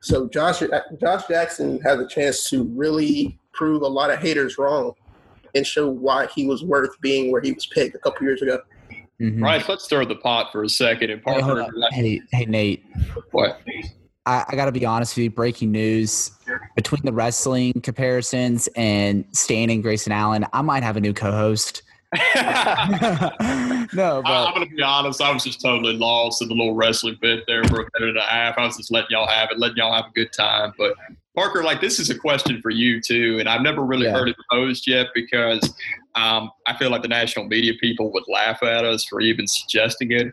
So 0.00 0.28
Josh 0.28 0.62
Josh 1.00 1.26
Jackson 1.28 1.80
has 1.82 2.00
a 2.00 2.08
chance 2.08 2.48
to 2.50 2.64
really 2.64 3.38
prove 3.52 3.82
a 3.82 3.86
lot 3.86 4.10
of 4.10 4.18
haters 4.18 4.58
wrong 4.58 4.92
and 5.54 5.66
show 5.66 5.88
why 5.88 6.26
he 6.34 6.46
was 6.46 6.62
worth 6.62 7.00
being 7.00 7.30
where 7.32 7.40
he 7.40 7.52
was 7.52 7.66
picked 7.66 7.94
a 7.94 7.98
couple 7.98 8.26
years 8.26 8.42
ago. 8.42 8.60
Mm-hmm. 9.20 9.42
Right, 9.42 9.68
let's 9.68 9.84
stir 9.84 10.04
the 10.04 10.14
pot 10.14 10.52
for 10.52 10.62
a 10.62 10.68
second. 10.68 11.10
And 11.10 11.22
Parker, 11.22 11.66
hey, 11.90 12.02
hey, 12.02 12.22
hey, 12.30 12.44
Nate. 12.44 12.84
What? 13.32 13.60
I, 14.26 14.44
I 14.48 14.56
got 14.56 14.66
to 14.66 14.72
be 14.72 14.84
honest 14.86 15.16
with 15.16 15.24
you. 15.24 15.30
Breaking 15.30 15.72
news: 15.72 16.30
between 16.76 17.02
the 17.02 17.12
wrestling 17.12 17.72
comparisons 17.82 18.68
and 18.76 19.24
Stan 19.32 19.70
and 19.70 19.82
Grayson 19.82 20.12
Allen, 20.12 20.46
I 20.52 20.62
might 20.62 20.84
have 20.84 20.96
a 20.96 21.00
new 21.00 21.12
co-host. 21.12 21.82
no, 22.14 22.22
but 23.92 24.24
I'm 24.24 24.54
gonna 24.54 24.66
be 24.66 24.82
honest. 24.82 25.20
I 25.20 25.32
was 25.32 25.44
just 25.44 25.60
totally 25.60 25.94
lost 25.94 26.40
in 26.40 26.48
the 26.48 26.54
little 26.54 26.74
wrestling 26.74 27.18
bit 27.20 27.44
there 27.46 27.64
for 27.64 27.80
a 27.80 27.88
minute 27.98 28.10
and 28.10 28.18
a 28.18 28.22
half. 28.22 28.56
I 28.56 28.64
was 28.64 28.76
just 28.76 28.92
letting 28.92 29.08
y'all 29.10 29.26
have 29.26 29.50
it, 29.50 29.58
letting 29.58 29.76
y'all 29.78 29.92
have 29.92 30.06
a 30.06 30.12
good 30.14 30.32
time. 30.32 30.72
But 30.78 30.94
Parker, 31.34 31.62
like 31.62 31.80
this 31.80 31.98
is 31.98 32.08
a 32.08 32.18
question 32.18 32.62
for 32.62 32.70
you 32.70 33.00
too, 33.00 33.36
and 33.40 33.48
I've 33.48 33.62
never 33.62 33.84
really 33.84 34.06
yeah. 34.06 34.12
heard 34.12 34.28
it 34.28 34.36
posed 34.50 34.86
yet 34.86 35.08
because 35.14 35.74
um, 36.18 36.50
I 36.66 36.76
feel 36.76 36.90
like 36.90 37.02
the 37.02 37.08
national 37.08 37.46
media 37.46 37.74
people 37.80 38.12
would 38.12 38.24
laugh 38.26 38.62
at 38.62 38.84
us 38.84 39.04
for 39.04 39.20
even 39.20 39.46
suggesting 39.46 40.10
it. 40.10 40.32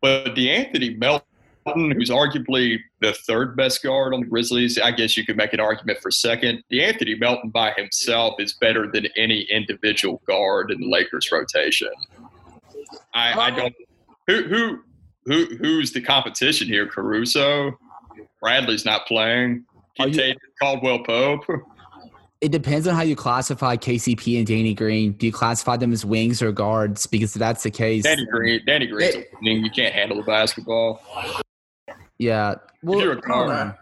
But 0.00 0.34
De'Anthony 0.34 0.96
Melton, 0.98 1.90
who's 1.90 2.08
arguably 2.08 2.78
the 3.00 3.12
third 3.12 3.56
best 3.56 3.82
guard 3.82 4.14
on 4.14 4.20
the 4.20 4.26
Grizzlies, 4.26 4.78
I 4.78 4.92
guess 4.92 5.16
you 5.16 5.26
could 5.26 5.36
make 5.36 5.52
an 5.52 5.60
argument 5.60 5.98
for 6.00 6.10
second. 6.10 6.62
De'Anthony 6.72 7.18
Melton 7.18 7.50
by 7.50 7.72
himself 7.76 8.34
is 8.38 8.54
better 8.54 8.90
than 8.90 9.06
any 9.16 9.42
individual 9.50 10.22
guard 10.26 10.70
in 10.70 10.80
the 10.80 10.88
Lakers 10.88 11.30
rotation. 11.30 11.92
I, 13.14 13.32
I 13.38 13.50
don't. 13.50 13.74
Who 14.28 14.42
who 14.44 14.78
who 15.26 15.56
who's 15.56 15.92
the 15.92 16.00
competition 16.00 16.68
here? 16.68 16.86
Caruso. 16.86 17.72
Bradley's 18.40 18.84
not 18.84 19.06
playing. 19.06 19.64
Caldwell 20.60 21.04
Pope. 21.04 21.44
It 22.46 22.52
depends 22.52 22.86
on 22.86 22.94
how 22.94 23.02
you 23.02 23.16
classify 23.16 23.76
KCP 23.76 24.38
and 24.38 24.46
Danny 24.46 24.72
Green. 24.72 25.14
Do 25.14 25.26
you 25.26 25.32
classify 25.32 25.76
them 25.76 25.92
as 25.92 26.04
wings 26.04 26.40
or 26.40 26.52
guards? 26.52 27.04
Because 27.04 27.34
if 27.34 27.40
that's 27.40 27.64
the 27.64 27.72
case, 27.72 28.04
Danny 28.04 28.24
Green, 28.24 28.60
Danny 28.64 28.86
Green, 28.86 29.24
you 29.42 29.68
can't 29.68 29.92
handle 29.92 30.18
the 30.18 30.22
basketball. 30.22 31.02
Yeah, 32.18 32.54
well, 32.84 33.00
you're 33.00 33.14
a 33.14 33.20
guard. 33.20 33.74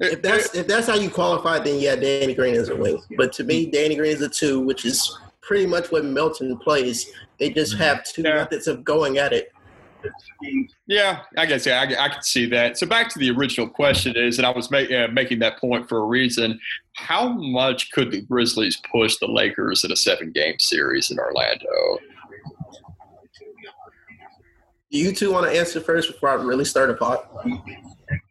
If 0.00 0.20
that's 0.20 0.52
if 0.52 0.66
that's 0.66 0.88
how 0.88 0.96
you 0.96 1.10
qualify, 1.10 1.60
then 1.60 1.78
yeah, 1.78 1.94
Danny 1.94 2.34
Green 2.34 2.56
is 2.56 2.70
a 2.70 2.74
wing. 2.74 3.00
But 3.16 3.32
to 3.34 3.44
me, 3.44 3.66
Danny 3.66 3.94
Green 3.94 4.16
is 4.16 4.20
a 4.20 4.28
two, 4.28 4.58
which 4.58 4.84
is 4.84 5.16
pretty 5.40 5.66
much 5.66 5.92
what 5.92 6.04
Melton 6.04 6.58
plays. 6.58 7.12
They 7.38 7.50
just 7.50 7.74
mm-hmm. 7.74 7.84
have 7.84 8.02
two 8.02 8.22
yeah. 8.22 8.34
methods 8.34 8.66
of 8.66 8.82
going 8.82 9.18
at 9.18 9.32
it. 9.32 9.52
Yeah, 10.86 11.22
I 11.36 11.46
guess 11.46 11.66
yeah, 11.66 11.80
I, 11.80 12.04
I 12.04 12.08
can 12.08 12.22
see 12.22 12.46
that. 12.46 12.78
So 12.78 12.86
back 12.86 13.08
to 13.10 13.18
the 13.18 13.30
original 13.30 13.68
question 13.68 14.16
is, 14.16 14.38
and 14.38 14.46
I 14.46 14.50
was 14.50 14.70
make, 14.70 14.90
uh, 14.90 15.08
making 15.12 15.40
that 15.40 15.58
point 15.58 15.88
for 15.88 15.98
a 15.98 16.04
reason. 16.04 16.58
How 16.94 17.28
much 17.28 17.90
could 17.92 18.10
the 18.10 18.22
Grizzlies 18.22 18.80
push 18.90 19.16
the 19.18 19.26
Lakers 19.26 19.84
in 19.84 19.92
a 19.92 19.96
seven-game 19.96 20.58
series 20.58 21.10
in 21.10 21.18
Orlando? 21.18 21.98
Do 24.90 24.98
you 24.98 25.12
two 25.12 25.32
want 25.32 25.50
to 25.50 25.58
answer 25.58 25.80
first 25.80 26.10
before 26.10 26.30
I 26.30 26.34
really 26.34 26.64
start 26.64 26.90
a 26.90 26.94
pot? 26.94 27.30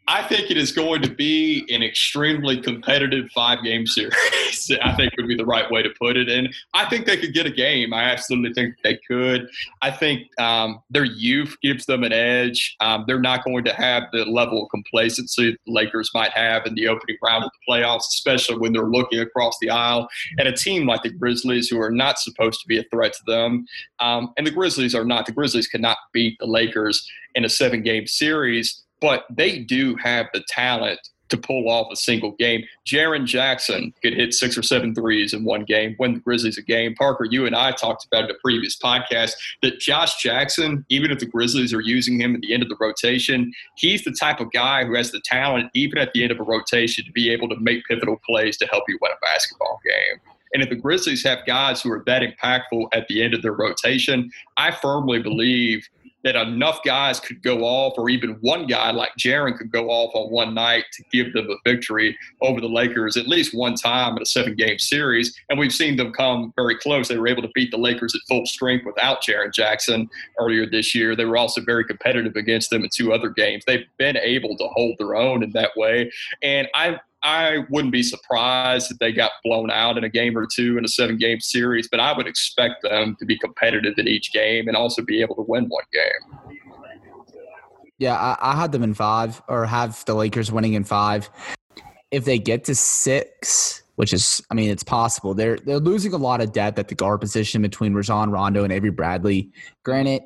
I 0.09 0.23
think 0.23 0.49
it 0.49 0.55
is 0.55 0.71
going 0.71 1.01
to 1.01 1.13
be 1.13 1.65
an 1.69 1.83
extremely 1.83 2.61
competitive 2.61 3.29
five 3.35 3.61
game 3.61 3.85
series. 3.85 4.71
I 4.81 4.95
think 4.95 5.13
would 5.17 5.27
be 5.27 5.35
the 5.35 5.45
right 5.45 5.69
way 5.69 5.83
to 5.83 5.89
put 5.99 6.15
it. 6.15 6.29
And 6.29 6.53
I 6.73 6.85
think 6.85 7.05
they 7.05 7.17
could 7.17 7.33
get 7.33 7.45
a 7.45 7.51
game. 7.51 7.93
I 7.93 8.03
absolutely 8.03 8.53
think 8.53 8.75
they 8.83 8.97
could. 9.05 9.49
I 9.81 9.91
think 9.91 10.27
um, 10.39 10.81
their 10.89 11.03
youth 11.03 11.57
gives 11.61 11.85
them 11.85 12.03
an 12.03 12.13
edge. 12.13 12.75
Um, 12.79 13.03
they're 13.05 13.19
not 13.19 13.43
going 13.43 13.65
to 13.65 13.73
have 13.73 14.03
the 14.13 14.23
level 14.25 14.63
of 14.63 14.69
complacency 14.69 15.51
the 15.51 15.71
Lakers 15.71 16.09
might 16.13 16.31
have 16.31 16.65
in 16.65 16.75
the 16.75 16.87
opening 16.87 17.17
round 17.21 17.43
of 17.43 17.51
the 17.51 17.71
playoffs, 17.71 18.07
especially 18.07 18.57
when 18.57 18.71
they're 18.71 18.83
looking 18.83 19.19
across 19.19 19.57
the 19.59 19.69
aisle 19.69 20.07
at 20.39 20.47
a 20.47 20.53
team 20.53 20.87
like 20.87 21.03
the 21.03 21.09
Grizzlies, 21.09 21.67
who 21.67 21.81
are 21.81 21.91
not 21.91 22.17
supposed 22.17 22.61
to 22.61 22.67
be 22.67 22.77
a 22.77 22.83
threat 22.91 23.11
to 23.13 23.23
them. 23.27 23.65
Um, 23.99 24.33
and 24.37 24.47
the 24.47 24.51
Grizzlies 24.51 24.95
are 24.95 25.05
not. 25.05 25.25
The 25.25 25.33
Grizzlies 25.33 25.67
cannot 25.67 25.97
beat 26.13 26.37
the 26.39 26.47
Lakers 26.47 27.05
in 27.35 27.43
a 27.43 27.49
seven 27.49 27.83
game 27.83 28.07
series 28.07 28.83
but 29.01 29.25
they 29.29 29.59
do 29.59 29.95
have 29.97 30.27
the 30.33 30.43
talent 30.47 30.99
to 31.29 31.37
pull 31.37 31.69
off 31.69 31.91
a 31.91 31.95
single 31.95 32.31
game. 32.31 32.63
Jaren 32.85 33.25
Jackson 33.25 33.93
could 34.01 34.13
hit 34.13 34.33
six 34.33 34.57
or 34.57 34.63
seven 34.63 34.93
threes 34.95 35.33
in 35.33 35.43
one 35.43 35.63
game, 35.63 35.95
win 35.99 36.13
the 36.13 36.19
Grizzlies 36.19 36.57
a 36.57 36.61
game. 36.61 36.95
Parker, 36.95 37.25
you 37.25 37.45
and 37.45 37.55
I 37.55 37.71
talked 37.71 38.05
about 38.05 38.25
in 38.25 38.31
a 38.31 38.39
previous 38.43 38.77
podcast 38.77 39.33
that 39.61 39.79
Josh 39.79 40.21
Jackson, 40.21 40.85
even 40.89 41.11
if 41.11 41.19
the 41.19 41.25
Grizzlies 41.25 41.73
are 41.73 41.81
using 41.81 42.19
him 42.19 42.35
at 42.35 42.41
the 42.41 42.53
end 42.53 42.63
of 42.63 42.69
the 42.69 42.77
rotation, 42.79 43.51
he's 43.75 44.03
the 44.03 44.11
type 44.11 44.39
of 44.39 44.51
guy 44.51 44.85
who 44.85 44.95
has 44.95 45.11
the 45.11 45.21
talent, 45.21 45.69
even 45.73 45.97
at 45.97 46.13
the 46.13 46.23
end 46.23 46.31
of 46.31 46.39
a 46.39 46.43
rotation, 46.43 47.05
to 47.05 47.11
be 47.11 47.29
able 47.29 47.49
to 47.49 47.59
make 47.59 47.85
pivotal 47.85 48.19
plays 48.25 48.57
to 48.57 48.67
help 48.67 48.83
you 48.87 48.97
win 49.01 49.11
a 49.11 49.25
basketball 49.25 49.79
game. 49.83 50.21
And 50.53 50.63
if 50.63 50.69
the 50.69 50.75
Grizzlies 50.75 51.23
have 51.23 51.45
guys 51.45 51.81
who 51.81 51.91
are 51.91 52.03
that 52.05 52.21
impactful 52.21 52.87
at 52.93 53.07
the 53.09 53.21
end 53.21 53.33
of 53.33 53.41
their 53.41 53.53
rotation, 53.53 54.31
I 54.55 54.71
firmly 54.71 55.21
believe 55.21 55.87
that 56.23 56.35
enough 56.35 56.79
guys 56.83 57.19
could 57.19 57.41
go 57.41 57.63
off, 57.63 57.93
or 57.97 58.09
even 58.09 58.37
one 58.41 58.67
guy 58.67 58.91
like 58.91 59.11
Jaren 59.17 59.57
could 59.57 59.71
go 59.71 59.89
off 59.89 60.15
on 60.15 60.31
one 60.31 60.53
night 60.53 60.85
to 60.93 61.03
give 61.11 61.33
them 61.33 61.49
a 61.49 61.55
victory 61.69 62.17
over 62.41 62.59
the 62.59 62.67
Lakers 62.67 63.17
at 63.17 63.27
least 63.27 63.55
one 63.55 63.75
time 63.75 64.15
in 64.17 64.23
a 64.23 64.25
seven 64.25 64.55
game 64.55 64.79
series. 64.79 65.35
And 65.49 65.59
we've 65.59 65.73
seen 65.73 65.95
them 65.95 66.11
come 66.11 66.53
very 66.55 66.77
close. 66.77 67.07
They 67.07 67.17
were 67.17 67.27
able 67.27 67.43
to 67.43 67.51
beat 67.53 67.71
the 67.71 67.77
Lakers 67.77 68.15
at 68.15 68.21
full 68.27 68.45
strength 68.45 68.85
without 68.85 69.23
Jaren 69.23 69.53
Jackson 69.53 70.09
earlier 70.39 70.65
this 70.69 70.93
year. 70.95 71.15
They 71.15 71.25
were 71.25 71.37
also 71.37 71.61
very 71.61 71.85
competitive 71.85 72.35
against 72.35 72.69
them 72.69 72.83
in 72.83 72.89
two 72.93 73.13
other 73.13 73.29
games. 73.29 73.63
They've 73.65 73.85
been 73.97 74.17
able 74.17 74.57
to 74.57 74.67
hold 74.73 74.95
their 74.97 75.15
own 75.15 75.43
in 75.43 75.51
that 75.51 75.71
way. 75.75 76.11
And 76.41 76.67
I 76.73 76.99
I 77.23 77.65
wouldn't 77.69 77.91
be 77.91 78.03
surprised 78.03 78.91
if 78.91 78.99
they 78.99 79.11
got 79.11 79.31
blown 79.43 79.71
out 79.71 79.97
in 79.97 80.03
a 80.03 80.09
game 80.09 80.37
or 80.37 80.45
two 80.45 80.77
in 80.77 80.85
a 80.85 80.87
seven 80.87 81.17
game 81.17 81.39
series, 81.39 81.87
but 81.89 81.99
I 81.99 82.15
would 82.15 82.27
expect 82.27 82.83
them 82.83 83.15
to 83.19 83.25
be 83.25 83.37
competitive 83.37 83.95
in 83.97 84.07
each 84.07 84.31
game 84.31 84.67
and 84.67 84.77
also 84.77 85.01
be 85.01 85.21
able 85.21 85.35
to 85.35 85.41
win 85.41 85.65
one 85.65 85.83
game. 85.91 86.55
Yeah, 87.97 88.15
I, 88.15 88.37
I 88.51 88.55
had 88.55 88.71
them 88.71 88.83
in 88.83 88.93
five 88.93 89.41
or 89.47 89.65
have 89.65 90.05
the 90.05 90.13
Lakers 90.13 90.51
winning 90.51 90.73
in 90.73 90.83
five. 90.83 91.29
If 92.11 92.25
they 92.25 92.37
get 92.37 92.63
to 92.65 92.75
six, 92.75 93.81
which 93.95 94.13
is, 94.13 94.41
I 94.51 94.53
mean, 94.53 94.69
it's 94.69 94.83
possible. 94.83 95.33
They're 95.33 95.57
they're 95.57 95.79
losing 95.79 96.13
a 96.13 96.17
lot 96.17 96.39
of 96.39 96.51
depth 96.51 96.77
at 96.77 96.87
the 96.87 96.95
guard 96.95 97.19
position 97.19 97.63
between 97.63 97.95
Rajon 97.95 98.29
Rondo 98.29 98.63
and 98.63 98.71
Avery 98.71 98.91
Bradley. 98.91 99.51
Granted, 99.83 100.21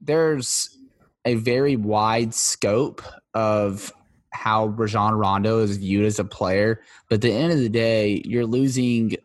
there's 0.00 0.76
a 1.24 1.36
very 1.36 1.76
wide 1.76 2.34
scope 2.34 3.00
of 3.32 3.92
how 4.32 4.66
Rajon 4.66 5.14
Rondo 5.14 5.60
is 5.60 5.76
viewed 5.76 6.06
as 6.06 6.18
a 6.18 6.24
player. 6.24 6.82
But 7.08 7.16
at 7.16 7.20
the 7.22 7.32
end 7.32 7.52
of 7.52 7.58
the 7.58 7.68
day, 7.68 8.22
you're 8.24 8.46
losing 8.46 9.16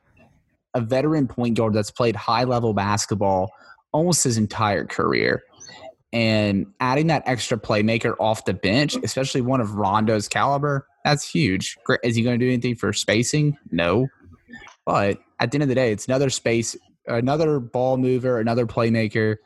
a 0.73 0.81
veteran 0.81 1.27
point 1.27 1.57
guard 1.57 1.73
that's 1.73 1.91
played 1.91 2.15
high 2.15 2.43
level 2.43 2.73
basketball 2.73 3.51
almost 3.91 4.23
his 4.23 4.37
entire 4.37 4.85
career. 4.85 5.43
And 6.13 6.67
adding 6.79 7.07
that 7.07 7.23
extra 7.25 7.57
playmaker 7.57 8.15
off 8.19 8.45
the 8.45 8.53
bench, 8.53 8.95
especially 9.03 9.41
one 9.41 9.59
of 9.59 9.75
Rondo's 9.75 10.27
caliber, 10.27 10.87
that's 11.03 11.29
huge. 11.29 11.77
Is 12.03 12.15
he 12.15 12.23
going 12.23 12.39
to 12.39 12.45
do 12.45 12.51
anything 12.51 12.75
for 12.75 12.93
spacing? 12.93 13.57
No. 13.71 14.07
But 14.85 15.19
at 15.39 15.51
the 15.51 15.57
end 15.57 15.63
of 15.63 15.69
the 15.69 15.75
day, 15.75 15.91
it's 15.91 16.07
another 16.07 16.29
space, 16.29 16.75
another 17.07 17.59
ball 17.59 17.97
mover, 17.97 18.39
another 18.39 18.65
playmaker. 18.65 19.37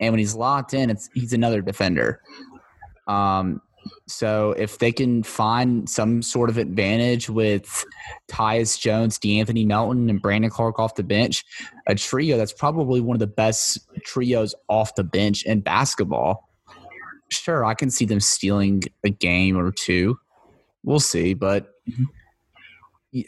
And 0.00 0.12
when 0.12 0.18
he's 0.18 0.34
locked 0.34 0.74
in, 0.74 0.90
it's 0.90 1.08
he's 1.14 1.32
another 1.32 1.62
defender. 1.62 2.22
Um, 3.06 3.60
so 4.06 4.52
if 4.52 4.78
they 4.78 4.92
can 4.92 5.22
find 5.22 5.88
some 5.88 6.22
sort 6.22 6.50
of 6.50 6.58
advantage 6.58 7.30
with 7.30 7.84
Tyus 8.28 8.78
Jones, 8.78 9.18
De'Anthony 9.18 9.66
Melton, 9.66 10.10
and 10.10 10.20
Brandon 10.20 10.50
Clarke 10.50 10.78
off 10.78 10.96
the 10.96 11.02
bench, 11.02 11.44
a 11.86 11.94
trio 11.94 12.36
that's 12.36 12.52
probably 12.52 13.00
one 13.00 13.14
of 13.14 13.20
the 13.20 13.26
best 13.26 13.78
trios 14.04 14.54
off 14.68 14.94
the 14.94 15.04
bench 15.04 15.44
in 15.44 15.60
basketball. 15.60 16.48
Sure, 17.30 17.64
I 17.64 17.74
can 17.74 17.90
see 17.90 18.04
them 18.04 18.20
stealing 18.20 18.82
a 19.04 19.10
game 19.10 19.56
or 19.56 19.70
two. 19.70 20.18
We'll 20.82 21.00
see, 21.00 21.34
but 21.34 21.70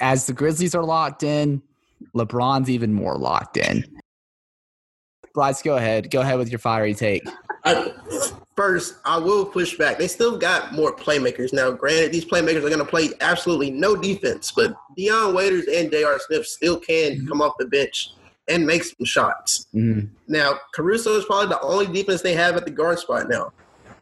as 0.01 0.27
the 0.27 0.33
Grizzlies 0.33 0.75
are 0.75 0.85
locked 0.85 1.23
in, 1.23 1.63
LeBron's 2.15 2.69
even 2.69 2.93
more 2.93 3.17
locked 3.17 3.57
in. 3.57 3.85
Bryce, 5.35 5.63
go 5.63 5.77
ahead. 5.77 6.11
Go 6.11 6.21
ahead 6.21 6.39
with 6.39 6.51
your 6.51 6.59
fiery 6.59 6.95
take. 6.95 7.23
I, 7.65 7.93
first, 8.57 8.97
I 9.05 9.19
will 9.19 9.45
push 9.45 9.77
back. 9.77 9.99
They 9.99 10.09
still 10.09 10.39
got 10.39 10.73
more 10.73 10.95
playmakers 10.95 11.53
now. 11.53 11.71
Granted, 11.71 12.13
these 12.13 12.25
playmakers 12.25 12.59
are 12.59 12.69
going 12.69 12.79
to 12.79 12.85
play 12.85 13.11
absolutely 13.21 13.71
no 13.71 13.97
defense, 13.97 14.53
but 14.53 14.75
Dion 14.97 15.35
Waiters 15.35 15.67
and 15.67 15.91
J.R. 15.91 16.19
Smith 16.21 16.47
still 16.47 16.79
can 16.79 17.13
mm-hmm. 17.13 17.29
come 17.29 17.43
off 17.43 17.55
the 17.59 17.67
bench 17.67 18.11
and 18.49 18.67
make 18.67 18.85
some 18.85 19.05
shots. 19.05 19.67
Mm-hmm. 19.75 20.07
Now, 20.29 20.59
Caruso 20.75 21.17
is 21.17 21.25
probably 21.25 21.49
the 21.49 21.61
only 21.61 21.87
defense 21.87 22.23
they 22.23 22.35
have 22.35 22.57
at 22.57 22.65
the 22.65 22.71
guard 22.71 22.99
spot 22.99 23.29
now. 23.29 23.53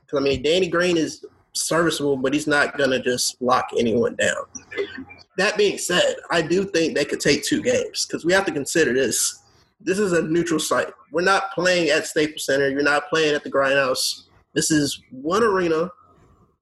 Because 0.06 0.20
I 0.20 0.22
mean, 0.22 0.42
Danny 0.42 0.68
Green 0.68 0.96
is 0.96 1.24
serviceable, 1.52 2.16
but 2.16 2.32
he's 2.32 2.46
not 2.46 2.76
going 2.76 2.90
to 2.90 3.00
just 3.00 3.40
lock 3.42 3.68
anyone 3.78 4.16
down. 4.16 4.44
That 5.36 5.56
being 5.56 5.78
said, 5.78 6.16
I 6.30 6.42
do 6.42 6.64
think 6.64 6.94
they 6.94 7.04
could 7.04 7.20
take 7.20 7.44
two 7.44 7.62
games 7.62 8.06
because 8.06 8.24
we 8.24 8.32
have 8.32 8.44
to 8.46 8.52
consider 8.52 8.92
this 8.92 9.40
this 9.82 9.98
is 9.98 10.12
a 10.12 10.22
neutral 10.22 10.60
site. 10.60 10.92
We're 11.10 11.22
not 11.22 11.52
playing 11.52 11.88
at 11.88 12.06
Staples 12.06 12.44
Center. 12.44 12.68
You're 12.68 12.82
not 12.82 13.08
playing 13.08 13.34
at 13.34 13.42
the 13.42 13.50
Grindhouse. 13.50 14.24
This 14.54 14.70
is 14.70 15.00
one 15.10 15.42
arena, 15.42 15.90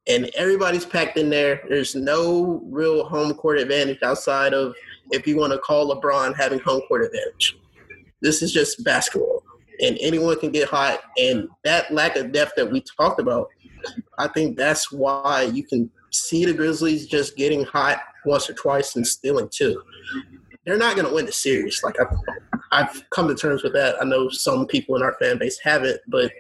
and 0.07 0.31
everybody's 0.37 0.85
packed 0.85 1.16
in 1.16 1.31
there. 1.31 1.62
There's 1.68 1.94
no 1.94 2.62
real 2.66 3.05
home 3.05 3.35
court 3.35 3.59
advantage 3.59 4.03
outside 4.03 4.55
of 4.55 4.74
if 5.11 5.27
you 5.27 5.37
want 5.37 5.53
to 5.53 5.59
call 5.59 5.94
LeBron 5.94 6.37
having 6.37 6.59
home 6.61 6.83
court 6.88 7.05
advantage. 7.05 7.57
This 8.20 8.42
is 8.42 8.53
just 8.53 8.85
basketball, 8.85 9.42
and 9.81 9.96
anyone 10.01 10.38
can 10.38 10.51
get 10.51 10.68
hot. 10.68 11.01
And 11.18 11.48
that 11.64 11.90
lack 11.92 12.16
of 12.16 12.33
depth 12.33 12.53
that 12.57 12.70
we 12.70 12.83
talked 12.83 13.20
about, 13.20 13.48
I 14.18 14.29
think 14.29 14.57
that's 14.57 14.92
why 14.92 15.42
you 15.42 15.62
can 15.62 15.90
see 16.11 16.44
the 16.44 16.53
Grizzlies 16.53 17.07
just 17.07 17.37
getting 17.37 17.64
hot 17.64 18.01
once 18.24 18.48
or 18.51 18.55
twice 18.55 18.96
and 18.96 19.07
stealing 19.07 19.48
two. 19.51 19.83
They're 20.64 20.77
not 20.77 20.96
going 20.96 21.09
to 21.09 21.14
win 21.14 21.27
the 21.27 21.33
series. 21.33 21.81
Like 21.83 21.96
I, 22.01 22.07
I've 22.72 23.05
come 23.11 23.29
to 23.29 23.35
terms 23.35 23.62
with 23.62 23.72
that. 23.74 23.96
I 24.01 24.05
know 24.05 24.29
some 24.29 24.66
people 24.66 24.96
in 24.96 25.03
our 25.03 25.14
fan 25.20 25.38
base 25.38 25.59
haven't, 25.62 26.01
but 26.09 26.31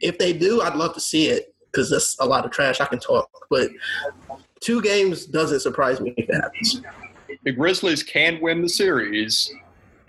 if 0.00 0.18
they 0.18 0.32
do, 0.32 0.62
I'd 0.62 0.76
love 0.76 0.94
to 0.94 1.00
see 1.00 1.28
it 1.28 1.54
because 1.70 1.90
that's 1.90 2.16
a 2.20 2.26
lot 2.26 2.44
of 2.44 2.50
trash. 2.50 2.80
I 2.80 2.86
can 2.86 2.98
talk, 2.98 3.28
but 3.50 3.70
two 4.60 4.80
games 4.82 5.26
doesn't 5.26 5.60
surprise 5.60 6.00
me 6.00 6.14
if 6.16 6.26
that 6.28 6.42
happens. 6.42 6.82
The 7.44 7.52
Grizzlies 7.52 8.02
can 8.02 8.40
win 8.40 8.62
the 8.62 8.68
series 8.68 9.52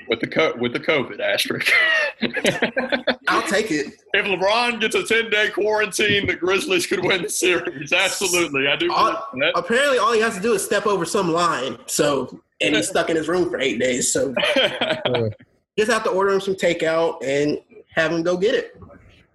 with 0.07 0.19
the 0.21 0.27
co- 0.27 0.55
with 0.57 0.73
the 0.73 0.79
COVID 0.79 1.19
asterisk. 1.19 1.71
I'll 3.27 3.47
take 3.47 3.71
it. 3.71 4.01
If 4.13 4.25
LeBron 4.25 4.79
gets 4.79 4.95
a 4.95 5.03
ten 5.03 5.29
day 5.29 5.49
quarantine, 5.49 6.25
the 6.27 6.35
Grizzlies 6.35 6.87
could 6.87 7.03
win 7.03 7.23
the 7.23 7.29
series. 7.29 7.93
Absolutely, 7.93 8.67
I 8.67 8.75
do. 8.75 8.91
All, 8.91 9.27
apparently, 9.55 9.97
all 9.97 10.13
he 10.13 10.21
has 10.21 10.35
to 10.35 10.41
do 10.41 10.53
is 10.53 10.63
step 10.63 10.85
over 10.85 11.05
some 11.05 11.31
line. 11.31 11.77
So 11.85 12.41
and 12.61 12.75
he's 12.75 12.89
stuck 12.89 13.09
in 13.09 13.15
his 13.15 13.27
room 13.27 13.49
for 13.49 13.59
eight 13.59 13.79
days. 13.79 14.11
So 14.11 14.33
just 15.77 15.91
have 15.91 16.03
to 16.03 16.09
order 16.09 16.31
him 16.31 16.41
some 16.41 16.55
takeout 16.55 17.23
and 17.23 17.59
have 17.93 18.11
him 18.11 18.23
go 18.23 18.37
get 18.37 18.55
it. 18.55 18.79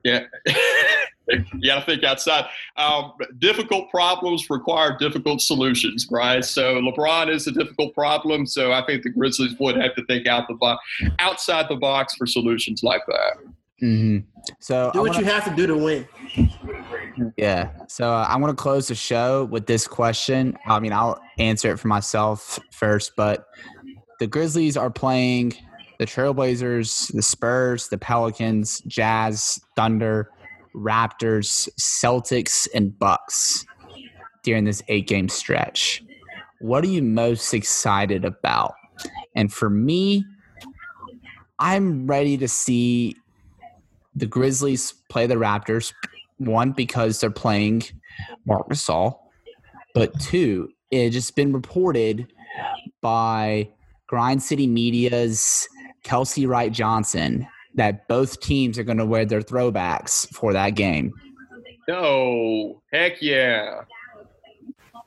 Yeah. 0.04 0.24
you 1.28 1.44
got 1.64 1.80
to 1.80 1.86
think 1.86 2.04
outside. 2.04 2.46
Um, 2.76 3.12
difficult 3.38 3.90
problems 3.90 4.48
require 4.50 4.96
difficult 4.98 5.40
solutions, 5.40 6.06
right? 6.10 6.44
So 6.44 6.80
LeBron 6.80 7.30
is 7.30 7.46
a 7.46 7.52
difficult 7.52 7.94
problem. 7.94 8.46
So 8.46 8.72
I 8.72 8.84
think 8.84 9.02
the 9.02 9.10
Grizzlies 9.10 9.54
would 9.60 9.76
have 9.76 9.94
to 9.94 10.04
think 10.06 10.26
out 10.26 10.48
the 10.48 10.54
box, 10.54 10.84
outside 11.18 11.66
the 11.68 11.76
box 11.76 12.14
for 12.16 12.26
solutions 12.26 12.82
like 12.82 13.02
that. 13.06 13.34
Mm-hmm. 13.82 14.18
So 14.60 14.90
do 14.92 15.00
what 15.00 15.10
wanna, 15.10 15.20
you 15.20 15.24
have 15.26 15.44
to 15.44 15.54
do 15.54 15.66
to 15.66 15.76
win. 15.76 16.08
Yeah. 17.36 17.70
So 17.88 18.10
uh, 18.10 18.26
I 18.28 18.36
want 18.36 18.56
to 18.56 18.60
close 18.60 18.88
the 18.88 18.94
show 18.94 19.44
with 19.44 19.66
this 19.66 19.86
question. 19.86 20.56
I 20.66 20.80
mean, 20.80 20.92
I'll 20.92 21.20
answer 21.38 21.70
it 21.72 21.78
for 21.78 21.88
myself 21.88 22.58
first, 22.70 23.12
but 23.16 23.46
the 24.18 24.26
Grizzlies 24.26 24.76
are 24.76 24.90
playing 24.90 25.54
the 25.98 26.06
Trailblazers, 26.06 27.12
the 27.12 27.22
Spurs, 27.22 27.88
the 27.88 27.98
Pelicans, 27.98 28.80
Jazz, 28.86 29.60
Thunder, 29.76 30.30
Raptors, 30.74 31.68
Celtics, 31.78 32.68
and 32.74 32.98
Bucks 32.98 33.64
during 34.42 34.64
this 34.64 34.82
eight 34.88 35.06
game 35.06 35.28
stretch. 35.28 36.02
What 36.60 36.84
are 36.84 36.88
you 36.88 37.02
most 37.02 37.52
excited 37.54 38.24
about? 38.24 38.74
And 39.34 39.52
for 39.52 39.68
me, 39.70 40.24
I'm 41.58 42.06
ready 42.06 42.36
to 42.38 42.48
see 42.48 43.16
the 44.14 44.26
Grizzlies 44.26 44.94
play 45.08 45.26
the 45.26 45.36
Raptors 45.36 45.92
one 46.38 46.72
because 46.72 47.20
they're 47.20 47.30
playing 47.30 47.82
Marc 48.44 48.68
Gasol, 48.68 49.18
but 49.94 50.18
two, 50.20 50.70
it's 50.90 51.14
just 51.14 51.36
been 51.36 51.52
reported 51.52 52.32
by 53.00 53.68
Grind 54.06 54.42
City 54.42 54.66
Media's 54.66 55.66
Kelsey 56.02 56.46
Wright 56.46 56.72
Johnson 56.72 57.46
that 57.74 58.06
both 58.08 58.40
teams 58.40 58.78
are 58.78 58.84
going 58.84 58.98
to 58.98 59.06
wear 59.06 59.24
their 59.24 59.40
throwbacks 59.40 60.28
for 60.34 60.52
that 60.52 60.70
game. 60.70 61.12
No, 61.88 62.82
heck 62.92 63.20
yeah. 63.22 63.82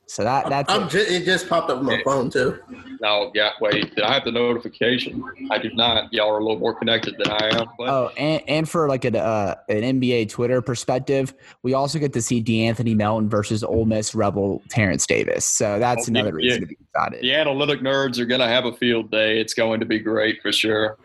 So 0.08 0.22
that 0.22 0.48
that's 0.48 0.72
I'm 0.72 0.86
it. 0.86 0.94
it 0.94 1.24
just 1.24 1.48
popped 1.48 1.68
up 1.68 1.78
on 1.78 1.84
my 1.84 2.00
phone 2.04 2.30
too. 2.30 2.60
No, 3.00 3.32
yeah, 3.34 3.50
wait, 3.60 3.92
did 3.96 4.04
I 4.04 4.14
have 4.14 4.24
the 4.24 4.30
notification? 4.30 5.22
I 5.50 5.58
did 5.58 5.76
not. 5.76 6.12
Y'all 6.12 6.30
are 6.30 6.38
a 6.38 6.42
little 6.42 6.60
more 6.60 6.74
connected 6.76 7.16
than 7.18 7.30
I 7.32 7.48
am. 7.58 7.66
But 7.76 7.88
Oh, 7.88 8.10
and, 8.16 8.40
and 8.46 8.68
for 8.68 8.88
like 8.88 9.04
an 9.04 9.16
uh, 9.16 9.56
an 9.68 10.00
NBA 10.00 10.28
Twitter 10.30 10.62
perspective, 10.62 11.34
we 11.64 11.74
also 11.74 11.98
get 11.98 12.12
to 12.12 12.22
see 12.22 12.40
De'Anthony 12.42 12.94
Melton 12.94 13.28
versus 13.28 13.64
Ole 13.64 13.84
Miss 13.84 14.14
Rebel 14.14 14.62
Terence 14.70 15.06
Davis. 15.08 15.44
So 15.44 15.80
that's 15.80 16.06
Oh, 16.08 16.12
another 16.12 16.28
yeah, 16.28 16.34
reason 16.54 16.60
to 16.60 16.66
be 16.68 16.76
excited. 16.80 17.20
the 17.22 17.34
analytic 17.34 17.80
nerds 17.80 18.18
are 18.20 18.26
going 18.26 18.40
to 18.40 18.46
have 18.48 18.64
a 18.64 18.72
field 18.74 19.10
day. 19.10 19.40
It's 19.40 19.54
going 19.54 19.80
to 19.80 19.86
be 19.86 19.98
great 19.98 20.40
for 20.40 20.52
sure. 20.52 20.98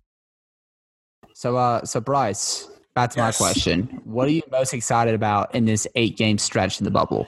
So, 1.33 1.57
uh, 1.57 1.83
so 1.85 1.99
Bryce, 1.99 2.69
that's 2.95 3.17
Yes. 3.17 3.39
my 3.39 3.45
question: 3.45 3.99
What 4.03 4.27
are 4.27 4.31
you 4.31 4.43
most 4.51 4.75
excited 4.75 5.15
about 5.15 5.55
in 5.55 5.65
this 5.65 5.87
eight 5.95 6.17
game 6.17 6.37
stretch 6.37 6.79
in 6.79 6.83
the 6.85 6.91
bubble? 6.91 7.27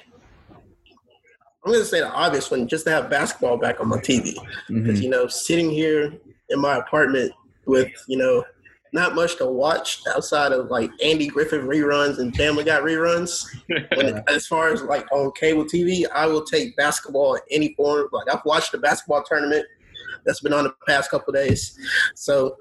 I'm 1.66 1.72
going 1.72 1.84
to 1.84 1.88
say 1.90 2.00
the 2.02 2.12
obvious 2.12 2.52
one, 2.52 2.68
just 2.68 2.86
to 2.86 2.92
have 2.92 3.10
basketball 3.10 3.58
back 3.58 3.80
on 3.80 3.88
my 3.88 3.98
TV. 3.98 4.34
Because, 4.68 5.00
Mhm. 5.00 5.04
you 5.04 5.10
know, 5.10 5.28
sitting 5.28 5.70
here 5.70 6.14
in 6.50 6.60
my 6.60 6.78
apartment 6.78 7.32
with, 7.66 7.88
you 8.08 8.18
know, 8.18 8.44
not 8.92 9.16
much 9.16 9.38
to 9.38 9.46
watch 9.48 10.02
outside 10.14 10.52
of 10.52 10.68
like 10.70 10.92
Andy 11.02 11.28
Griffith 11.28 11.62
reruns 11.64 12.20
and 12.20 12.36
Family 12.36 12.64
Guy 12.64 12.80
reruns. 12.80 13.46
When, 13.96 14.22
as 14.28 14.46
far 14.46 14.70
as 14.72 14.84
like 14.84 15.10
on 15.12 15.32
cable 15.40 15.64
TV, 15.66 16.06
I 16.14 16.28
will 16.28 16.44
take 16.44 16.76
basketball 16.76 17.36
in 17.36 17.42
any 17.50 17.74
form. 17.76 18.08
Like 18.12 18.32
I've 18.32 18.46
watched 18.46 18.72
the 18.74 18.78
basketball 18.78 19.24
tournament 19.24 19.66
that's 20.26 20.42
been 20.42 20.54
on 20.54 20.66
the 20.66 20.74
past 20.88 21.10
couple 21.10 21.34
days. 21.34 21.76
So 22.14 22.56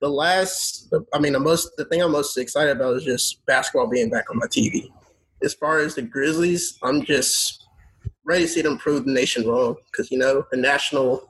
the 0.00 0.08
last, 0.08 0.92
I 1.12 1.18
mean, 1.18 1.32
the 1.34 1.40
most, 1.40 1.76
the 1.76 1.84
thing 1.86 2.00
I'm 2.02 2.12
most 2.12 2.36
excited 2.38 2.76
about 2.76 2.94
is 2.96 3.04
just 3.04 3.44
basketball 3.46 3.88
being 3.88 4.08
back 4.10 4.30
on 4.30 4.38
my 4.38 4.46
TV. 4.46 4.90
As 5.42 5.52
far 5.54 5.80
as 5.80 5.96
the 5.96 6.02
Grizzlies, 6.02 6.78
I'm 6.82 7.02
just 7.04 7.63
ready 8.24 8.44
to 8.44 8.48
see 8.48 8.62
them 8.62 8.78
prove 8.78 9.04
the 9.04 9.12
nation 9.12 9.46
wrong 9.46 9.76
because 9.90 10.10
you 10.10 10.18
know 10.18 10.44
the 10.50 10.56
national 10.56 11.28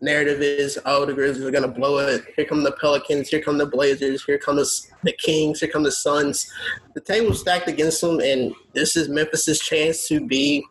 narrative 0.00 0.40
is 0.42 0.78
oh 0.84 1.04
the 1.04 1.12
Grizzlies 1.12 1.44
are 1.44 1.50
gonna 1.50 1.68
blow 1.68 1.98
it. 1.98 2.24
Here 2.36 2.44
come 2.44 2.62
the 2.62 2.72
Pelicans. 2.72 3.28
Here 3.28 3.40
come 3.40 3.58
the 3.58 3.66
Blazers. 3.66 4.24
Here 4.24 4.38
come 4.38 4.56
the, 4.56 4.68
the 5.04 5.12
Kings. 5.12 5.60
Here 5.60 5.68
come 5.68 5.82
the 5.82 5.92
Suns. 5.92 6.50
The 6.94 7.00
table's 7.00 7.40
stacked 7.40 7.68
against 7.68 8.00
them, 8.00 8.20
and 8.20 8.54
this 8.72 8.96
is 8.96 9.08
Memphis's 9.08 9.60
chance 9.60 10.08
to 10.08 10.26
be 10.26 10.64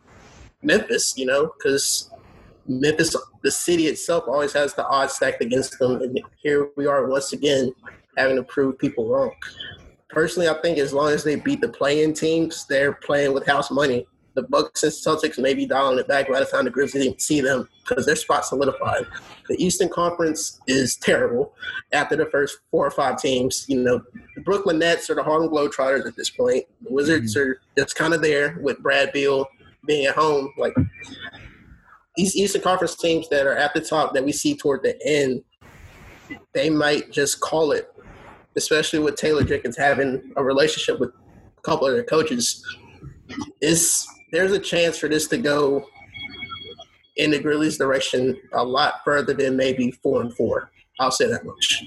Memphis. 0.61 1.17
You 1.17 1.27
know 1.27 1.53
because 1.57 2.09
Memphis, 2.67 3.15
the 3.43 3.51
city 3.51 3.87
itself, 3.87 4.25
always 4.27 4.53
has 4.53 4.73
the 4.73 4.85
odds 4.87 5.13
stacked 5.13 5.41
against 5.41 5.79
them, 5.79 6.01
and 6.01 6.19
here 6.41 6.69
we 6.75 6.85
are 6.85 7.07
once 7.07 7.33
again 7.33 7.73
having 8.17 8.35
to 8.35 8.43
prove 8.43 8.77
people 8.77 9.07
wrong. 9.07 9.31
Personally, 10.09 10.49
I 10.49 10.59
think 10.61 10.77
as 10.77 10.93
long 10.93 11.11
as 11.11 11.23
they 11.23 11.35
beat 11.35 11.61
the 11.61 11.69
play-in 11.69 12.13
teams, 12.13 12.65
they're 12.65 12.93
playing 12.93 13.33
with 13.33 13.45
house 13.45 13.69
money 13.69 14.07
the 14.37 14.43
Bucks 14.43 14.83
and 14.83 14.91
Celtics 14.91 15.39
may 15.39 15.55
be 15.55 15.65
dialing 15.65 15.97
it 15.97 16.07
back 16.07 16.29
by 16.29 16.39
the 16.39 16.45
time 16.45 16.65
the 16.65 16.69
Grizzlies 16.69 17.03
even 17.03 17.17
see 17.17 17.41
them 17.41 17.67
because 17.83 18.05
their 18.05 18.15
spot 18.15 18.45
solidified. 18.45 19.07
The 19.49 19.61
Eastern 19.61 19.89
Conference 19.89 20.61
is 20.67 20.95
terrible 20.95 21.55
after 21.91 22.15
the 22.15 22.27
first 22.27 22.59
four 22.69 22.85
or 22.85 22.91
five 22.91 23.19
teams. 23.19 23.65
You 23.67 23.81
know, 23.81 24.01
the 24.35 24.41
Brooklyn 24.41 24.77
Nets 24.77 25.09
are 25.09 25.15
the 25.15 25.23
Harlem 25.23 25.49
Globetrotters 25.49 26.05
at 26.05 26.15
this 26.15 26.29
point. 26.29 26.65
The 26.83 26.93
Wizards 26.93 27.35
mm-hmm. 27.35 27.49
are 27.49 27.61
just 27.75 27.95
kind 27.95 28.13
of 28.13 28.21
there 28.21 28.59
with 28.61 28.77
Brad 28.83 29.11
Beal 29.11 29.47
being 29.87 30.05
at 30.05 30.13
home. 30.13 30.53
Like 30.55 30.75
these 32.15 32.35
Eastern 32.35 32.61
Conference 32.61 32.95
teams 32.95 33.27
that 33.29 33.47
are 33.47 33.57
at 33.57 33.73
the 33.73 33.81
top 33.81 34.13
that 34.13 34.23
we 34.23 34.31
see 34.31 34.55
toward 34.55 34.83
the 34.83 34.99
end, 35.03 35.43
they 36.53 36.69
might 36.69 37.11
just 37.11 37.39
call 37.39 37.71
it, 37.71 37.91
especially 38.55 38.99
with 38.99 39.15
Taylor 39.15 39.43
Jenkins 39.43 39.77
having 39.77 40.31
a 40.35 40.43
relationship 40.43 40.99
with 40.99 41.09
a 41.57 41.61
couple 41.61 41.87
of 41.87 41.95
their 41.95 42.03
coaches. 42.03 42.63
It's 43.61 44.07
there's 44.31 44.51
a 44.51 44.59
chance 44.59 44.97
for 44.97 45.07
this 45.07 45.27
to 45.27 45.37
go 45.37 45.87
in 47.15 47.31
the 47.31 47.39
Grizzlies' 47.39 47.77
direction 47.77 48.39
a 48.53 48.63
lot 48.63 49.01
further 49.03 49.33
than 49.33 49.57
maybe 49.57 49.91
four 49.91 50.21
and 50.21 50.33
four. 50.35 50.71
I'll 50.99 51.11
say 51.11 51.27
that 51.27 51.45
much. 51.45 51.83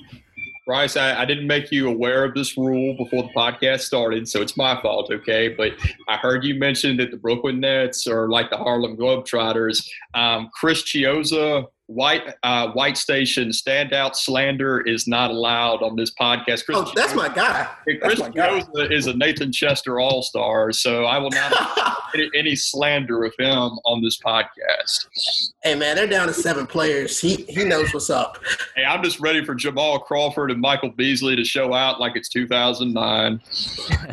Bryce, 0.66 0.96
I, 0.96 1.22
I 1.22 1.24
didn't 1.24 1.48
make 1.48 1.72
you 1.72 1.88
aware 1.88 2.24
of 2.24 2.34
this 2.34 2.56
rule 2.56 2.96
before 2.96 3.24
the 3.24 3.30
podcast 3.30 3.80
started, 3.80 4.28
so 4.28 4.40
it's 4.40 4.56
my 4.56 4.80
fault, 4.80 5.10
okay? 5.10 5.48
But 5.48 5.72
I 6.08 6.16
heard 6.16 6.44
you 6.44 6.54
mention 6.54 6.96
that 6.98 7.10
the 7.10 7.16
Brooklyn 7.16 7.58
Nets 7.58 8.06
are 8.06 8.28
like 8.28 8.50
the 8.50 8.56
Harlem 8.56 8.96
Globetrotters. 8.96 9.84
Um, 10.14 10.48
Chris 10.54 10.82
Chiozza, 10.82 11.64
White 11.90 12.34
uh, 12.44 12.70
White 12.70 12.96
Station 12.96 13.48
standout 13.48 14.14
slander 14.14 14.80
is 14.80 15.08
not 15.08 15.32
allowed 15.32 15.82
on 15.82 15.96
this 15.96 16.12
podcast. 16.14 16.64
Chris 16.64 16.78
Oh, 16.78 16.92
that's 16.94 17.16
my 17.16 17.28
guy. 17.28 17.68
Chris 18.00 18.20
my 18.20 18.28
guy. 18.30 18.60
Chiozza 18.60 18.92
is 18.92 19.08
a 19.08 19.14
Nathan 19.14 19.50
Chester 19.50 19.98
All 19.98 20.22
Star, 20.22 20.70
so 20.70 21.04
I 21.04 21.18
will 21.18 21.30
not 21.30 21.98
any, 22.14 22.30
any 22.36 22.54
slander 22.54 23.24
of 23.24 23.34
him 23.36 23.50
on 23.84 24.02
this 24.02 24.18
podcast. 24.18 25.48
hey 25.64 25.74
man, 25.74 25.96
they're 25.96 26.06
down 26.06 26.28
to 26.28 26.32
seven 26.32 26.64
players. 26.64 27.18
He 27.18 27.44
he 27.48 27.64
knows 27.64 27.92
what's 27.92 28.08
up. 28.08 28.38
Hey, 28.76 28.84
I'm 28.84 29.02
just 29.02 29.18
ready 29.18 29.44
for 29.44 29.56
Jamal 29.56 29.98
Crawford 29.98 30.52
and 30.52 30.60
Michael 30.60 30.90
Beasley 30.90 31.34
to 31.34 31.44
show 31.44 31.74
out 31.74 31.98
like 31.98 32.14
it's 32.14 32.28
2009. 32.28 33.40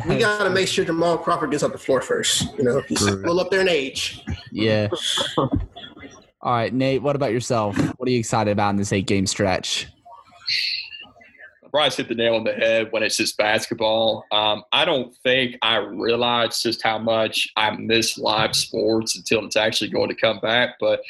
We 0.08 0.18
got 0.18 0.42
to 0.42 0.50
make 0.50 0.66
sure 0.66 0.84
Jamal 0.84 1.16
Crawford 1.16 1.52
gets 1.52 1.62
up 1.62 1.70
the 1.70 1.78
floor 1.78 2.00
first. 2.00 2.58
You 2.58 2.64
know, 2.64 2.80
he's 2.88 3.02
a 3.02 3.12
little 3.12 3.38
up 3.38 3.50
there 3.52 3.60
in 3.60 3.68
age. 3.68 4.24
yeah. 4.50 4.88
All 6.40 6.52
right, 6.52 6.72
Nate. 6.72 7.02
What 7.02 7.16
about 7.16 7.32
yourself? 7.32 7.76
What 7.98 8.08
are 8.08 8.12
you 8.12 8.18
excited 8.20 8.50
about 8.50 8.70
in 8.70 8.76
this 8.76 8.92
eight 8.92 9.06
game 9.06 9.26
stretch? 9.26 9.88
Bryce 11.70 11.96
hit 11.96 12.08
the 12.08 12.14
nail 12.14 12.34
on 12.34 12.44
the 12.44 12.52
head 12.52 12.88
when 12.90 13.02
it's 13.02 13.16
just 13.16 13.36
basketball. 13.36 14.24
Um, 14.32 14.64
I 14.72 14.84
don't 14.84 15.14
think 15.22 15.56
I 15.62 15.76
realized 15.76 16.62
just 16.62 16.82
how 16.82 16.98
much 16.98 17.48
I 17.56 17.70
miss 17.70 18.18
live 18.18 18.54
sports 18.54 19.16
until 19.16 19.44
it's 19.44 19.56
actually 19.56 19.90
going 19.90 20.08
to 20.08 20.14
come 20.14 20.40
back. 20.40 20.76
But 20.80 21.00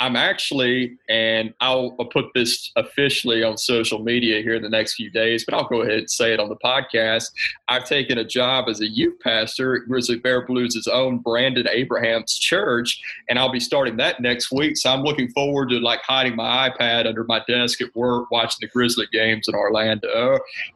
I'm 0.00 0.16
actually, 0.16 0.98
and 1.08 1.54
I'll, 1.60 1.96
I'll 1.98 2.06
put 2.06 2.26
this 2.34 2.70
officially 2.76 3.42
on 3.42 3.56
social 3.56 4.00
media 4.00 4.42
here 4.42 4.54
in 4.54 4.62
the 4.62 4.68
next 4.68 4.94
few 4.94 5.10
days, 5.10 5.44
but 5.44 5.54
I'll 5.54 5.68
go 5.68 5.82
ahead 5.82 5.98
and 5.98 6.10
say 6.10 6.32
it 6.32 6.40
on 6.40 6.48
the 6.48 6.56
podcast. 6.56 7.30
I've 7.68 7.84
taken 7.84 8.18
a 8.18 8.24
job 8.24 8.68
as 8.68 8.80
a 8.80 8.88
youth 8.88 9.18
pastor 9.20 9.76
at 9.76 9.88
Grizzly 9.88 10.16
Bear 10.16 10.44
Blues' 10.46 10.88
own 10.90 11.18
Brandon 11.18 11.66
Abraham's 11.68 12.38
church, 12.38 13.00
and 13.28 13.38
I'll 13.38 13.52
be 13.52 13.60
starting 13.60 13.96
that 13.98 14.20
next 14.20 14.52
week. 14.52 14.76
So 14.76 14.90
I'm 14.90 15.02
looking 15.02 15.30
forward 15.30 15.70
to 15.70 15.78
like 15.80 16.00
hiding 16.02 16.36
my 16.36 16.68
iPad 16.68 17.06
under 17.06 17.24
my 17.24 17.42
desk 17.46 17.80
at 17.80 17.94
work, 17.94 18.30
watching 18.30 18.58
the 18.60 18.68
Grizzly 18.68 19.06
games 19.12 19.48
in 19.48 19.54
Orlando. 19.54 20.08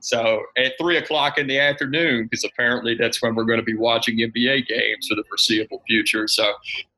So 0.01 0.43
at 0.57 0.73
three 0.81 0.97
o'clock 0.97 1.39
in 1.39 1.47
the 1.47 1.59
afternoon, 1.59 2.25
because 2.25 2.45
apparently 2.45 2.95
that's 2.95 3.23
when 3.23 3.35
we're 3.35 3.45
going 3.45 3.59
to 3.59 3.65
be 3.65 3.77
watching 3.77 4.19
NBA 4.19 4.67
games 4.67 5.09
for 5.09 5.15
the 5.15 5.25
foreseeable 5.29 5.83
future. 5.87 6.29
So 6.29 6.53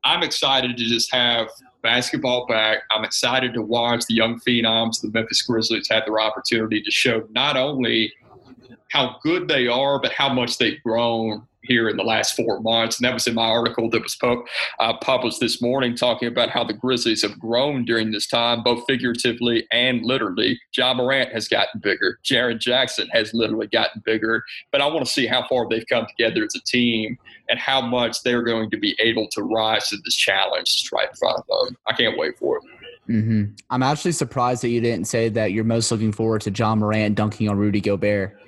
I'm 0.05 0.23
excited 0.23 0.77
to 0.77 0.85
just 0.85 1.13
have 1.15 1.49
basketball 1.83 2.47
back. 2.47 2.79
I'm 2.91 3.05
excited 3.05 3.55
to 3.55 3.63
watch 3.63 4.07
the 4.07 4.15
young 4.15 4.41
phenoms, 4.41 5.01
the 5.01 5.11
Memphis 5.11 5.43
Grizzlies, 5.43 5.89
have 5.91 6.05
their 6.07 6.21
opportunity 6.21 6.83
to 6.83 6.91
show 6.91 7.27
not 7.31 7.57
only 7.57 8.13
how 8.95 9.19
good 9.25 9.49
they 9.49 9.67
are, 9.67 10.01
but 10.01 10.13
how 10.13 10.33
much 10.33 10.57
they've 10.59 10.81
grown 10.85 11.45
here 11.63 11.89
in 11.89 11.97
the 11.97 12.05
last 12.05 12.37
four 12.37 12.61
months. 12.61 12.99
And 12.99 13.05
that 13.05 13.15
was 13.15 13.27
in 13.27 13.35
my 13.35 13.47
article 13.47 13.91
that 13.91 14.03
was 14.03 14.17
uh, 14.79 14.97
published 14.99 15.41
this 15.41 15.61
morning, 15.61 15.97
talking 15.97 16.29
about 16.29 16.51
how 16.51 16.63
the 16.63 16.75
Grizzlies 16.75 17.23
have 17.23 17.39
grown 17.41 17.85
during 17.85 18.13
this 18.13 18.29
time, 18.29 18.63
both 18.63 18.85
figuratively 18.87 19.67
and 19.73 20.05
literally. 20.05 20.61
Ja 20.77 20.95
Morant 20.95 21.33
has 21.33 21.49
gotten 21.49 21.81
bigger. 21.81 22.21
Jaren 22.25 22.61
Jackson 22.61 23.09
has 23.09 23.35
literally 23.35 23.67
gotten 23.67 24.01
bigger. 24.05 24.45
But 24.71 24.81
I 24.81 24.87
want 24.87 25.05
to 25.05 25.11
see 25.11 25.27
how 25.27 25.45
far 25.49 25.69
they've 25.69 25.87
come 25.89 26.07
together 26.07 26.45
as 26.45 26.55
a 26.55 26.61
team 26.61 27.19
and 27.49 27.59
how 27.59 27.81
much 27.81 28.23
they're 28.23 28.43
going 28.43 28.71
to 28.71 28.77
be 28.77 28.95
able 29.01 29.27
to 29.31 29.43
rise 29.43 29.89
to 29.89 29.97
this 30.05 30.15
challenge 30.15 30.77
that's 30.77 30.93
right 30.93 31.09
in 31.09 31.17
front 31.17 31.39
of 31.39 31.67
them. 31.67 31.77
I 31.87 31.95
can't 31.95 32.17
wait 32.17 32.39
for 32.39 32.59
it. 32.59 32.63
hmm 33.07 33.45
I'm 33.71 33.83
actually 33.83 34.13
surprised 34.13 34.63
that 34.63 34.69
you 34.69 34.81
didn't 34.81 35.07
say 35.07 35.31
that 35.31 35.53
you're 35.53 35.65
most 35.65 35.91
looking 35.91 36.13
forward 36.13 36.43
to 36.43 36.51
Ja 36.51 36.77
Morant 36.77 37.17
dunking 37.17 37.49
on 37.49 37.59
Rudy 37.59 37.81
Gobert. 37.81 38.39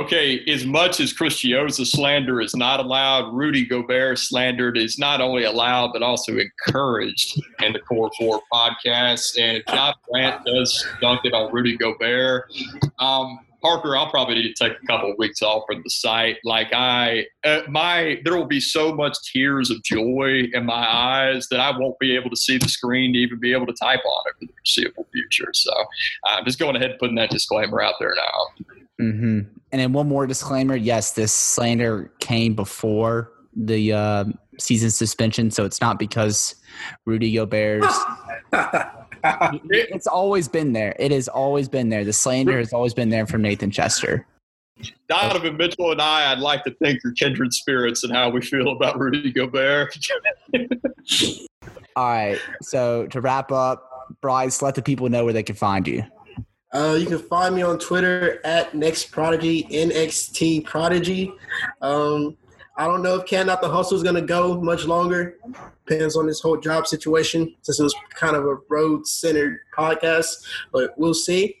Okay, 0.00 0.44
as 0.46 0.64
much 0.64 1.00
as 1.00 1.12
Chris 1.12 1.40
slander 1.40 2.40
is 2.40 2.54
not 2.54 2.78
allowed, 2.78 3.32
Rudy 3.34 3.64
Gobert 3.66 4.20
slandered 4.20 4.78
is 4.78 4.96
not 4.96 5.20
only 5.20 5.42
allowed 5.42 5.92
but 5.92 6.02
also 6.02 6.38
encouraged 6.38 7.40
in 7.64 7.72
the 7.72 7.80
Core 7.80 8.10
Four 8.16 8.40
podcast. 8.52 9.36
And 9.40 9.56
if 9.56 9.64
Ja 9.66 9.94
Morant 10.08 10.44
does 10.44 10.86
dunk 11.00 11.22
it 11.24 11.34
on 11.34 11.52
Rudy 11.52 11.76
Gobert, 11.76 12.52
um, 13.00 13.40
Parker, 13.60 13.96
I'll 13.96 14.10
probably 14.10 14.36
need 14.36 14.54
to 14.54 14.68
take 14.68 14.78
a 14.82 14.86
couple 14.86 15.10
of 15.10 15.18
weeks 15.18 15.42
off 15.42 15.64
from 15.66 15.82
the 15.82 15.90
site. 15.90 16.36
Like 16.44 16.72
I, 16.72 17.26
uh, 17.44 17.62
my, 17.68 18.20
there 18.24 18.36
will 18.36 18.46
be 18.46 18.60
so 18.60 18.94
much 18.94 19.16
tears 19.32 19.70
of 19.70 19.82
joy 19.82 20.44
in 20.52 20.64
my 20.64 20.86
eyes 20.88 21.48
that 21.48 21.60
I 21.60 21.76
won't 21.76 21.98
be 21.98 22.14
able 22.14 22.30
to 22.30 22.36
see 22.36 22.58
the 22.58 22.68
screen 22.68 23.12
to 23.14 23.18
even 23.18 23.40
be 23.40 23.52
able 23.52 23.66
to 23.66 23.72
type 23.72 24.00
on 24.04 24.22
it 24.26 24.34
for 24.38 24.46
the 24.46 24.52
foreseeable 24.52 25.06
future. 25.12 25.50
So 25.54 25.72
I'm 26.24 26.44
just 26.44 26.58
going 26.58 26.76
ahead 26.76 26.92
and 26.92 26.98
putting 26.98 27.16
that 27.16 27.30
disclaimer 27.30 27.82
out 27.82 27.94
there 27.98 28.14
now. 28.14 28.64
Mm-hmm. 29.00 29.40
And 29.72 29.80
then 29.80 29.92
one 29.92 30.08
more 30.08 30.26
disclaimer: 30.26 30.74
yes, 30.74 31.12
this 31.12 31.32
slander 31.32 32.10
came 32.18 32.54
before 32.54 33.32
the 33.54 33.92
uh, 33.92 34.24
season 34.58 34.90
suspension, 34.90 35.50
so 35.50 35.64
it's 35.64 35.80
not 35.80 35.98
because 35.98 36.56
Rudy 37.04 37.32
Gobert's. 37.32 37.96
it's 39.70 40.06
always 40.06 40.48
been 40.48 40.72
there. 40.72 40.94
It 40.98 41.10
has 41.10 41.28
always 41.28 41.68
been 41.68 41.88
there. 41.88 42.04
The 42.04 42.12
slander 42.12 42.58
has 42.58 42.72
always 42.72 42.94
been 42.94 43.08
there 43.08 43.26
from 43.26 43.42
Nathan 43.42 43.70
Chester. 43.70 44.26
Donovan 45.08 45.56
Mitchell 45.56 45.90
and 45.90 46.00
I, 46.00 46.30
I'd 46.30 46.38
like 46.38 46.64
to 46.64 46.70
think 46.82 47.04
are 47.04 47.12
kindred 47.12 47.52
spirits 47.52 48.04
in 48.04 48.10
how 48.10 48.30
we 48.30 48.40
feel 48.40 48.68
about 48.68 48.98
Rudy 48.98 49.32
Gobert. 49.32 49.96
All 51.96 52.08
right. 52.08 52.38
So 52.62 53.06
to 53.08 53.20
wrap 53.20 53.50
up, 53.50 53.84
Bryce, 54.20 54.62
let 54.62 54.74
the 54.74 54.82
people 54.82 55.08
know 55.08 55.24
where 55.24 55.32
they 55.32 55.42
can 55.42 55.56
find 55.56 55.86
you. 55.86 56.04
Uh, 56.72 56.96
you 56.98 57.06
can 57.06 57.18
find 57.18 57.54
me 57.54 57.62
on 57.62 57.78
Twitter 57.78 58.40
at 58.44 58.74
Next 58.74 59.10
Prodigy, 59.10 59.64
NXT 59.64 60.64
Prodigy. 60.64 61.32
Um, 61.80 62.36
I 62.78 62.86
don't 62.86 63.02
know 63.02 63.16
if 63.16 63.26
Can 63.26 63.46
Not 63.46 63.60
the 63.60 63.68
Hustle 63.68 63.96
is 63.96 64.04
going 64.04 64.14
to 64.14 64.22
go 64.22 64.60
much 64.60 64.84
longer. 64.84 65.36
Depends 65.84 66.14
on 66.14 66.28
this 66.28 66.40
whole 66.40 66.56
job 66.56 66.86
situation, 66.86 67.52
since 67.62 67.80
it 67.80 67.82
was 67.82 67.94
kind 68.14 68.36
of 68.36 68.46
a 68.46 68.58
road 68.68 69.04
centered 69.04 69.58
podcast, 69.76 70.46
but 70.72 70.94
we'll 70.96 71.12
see. 71.12 71.56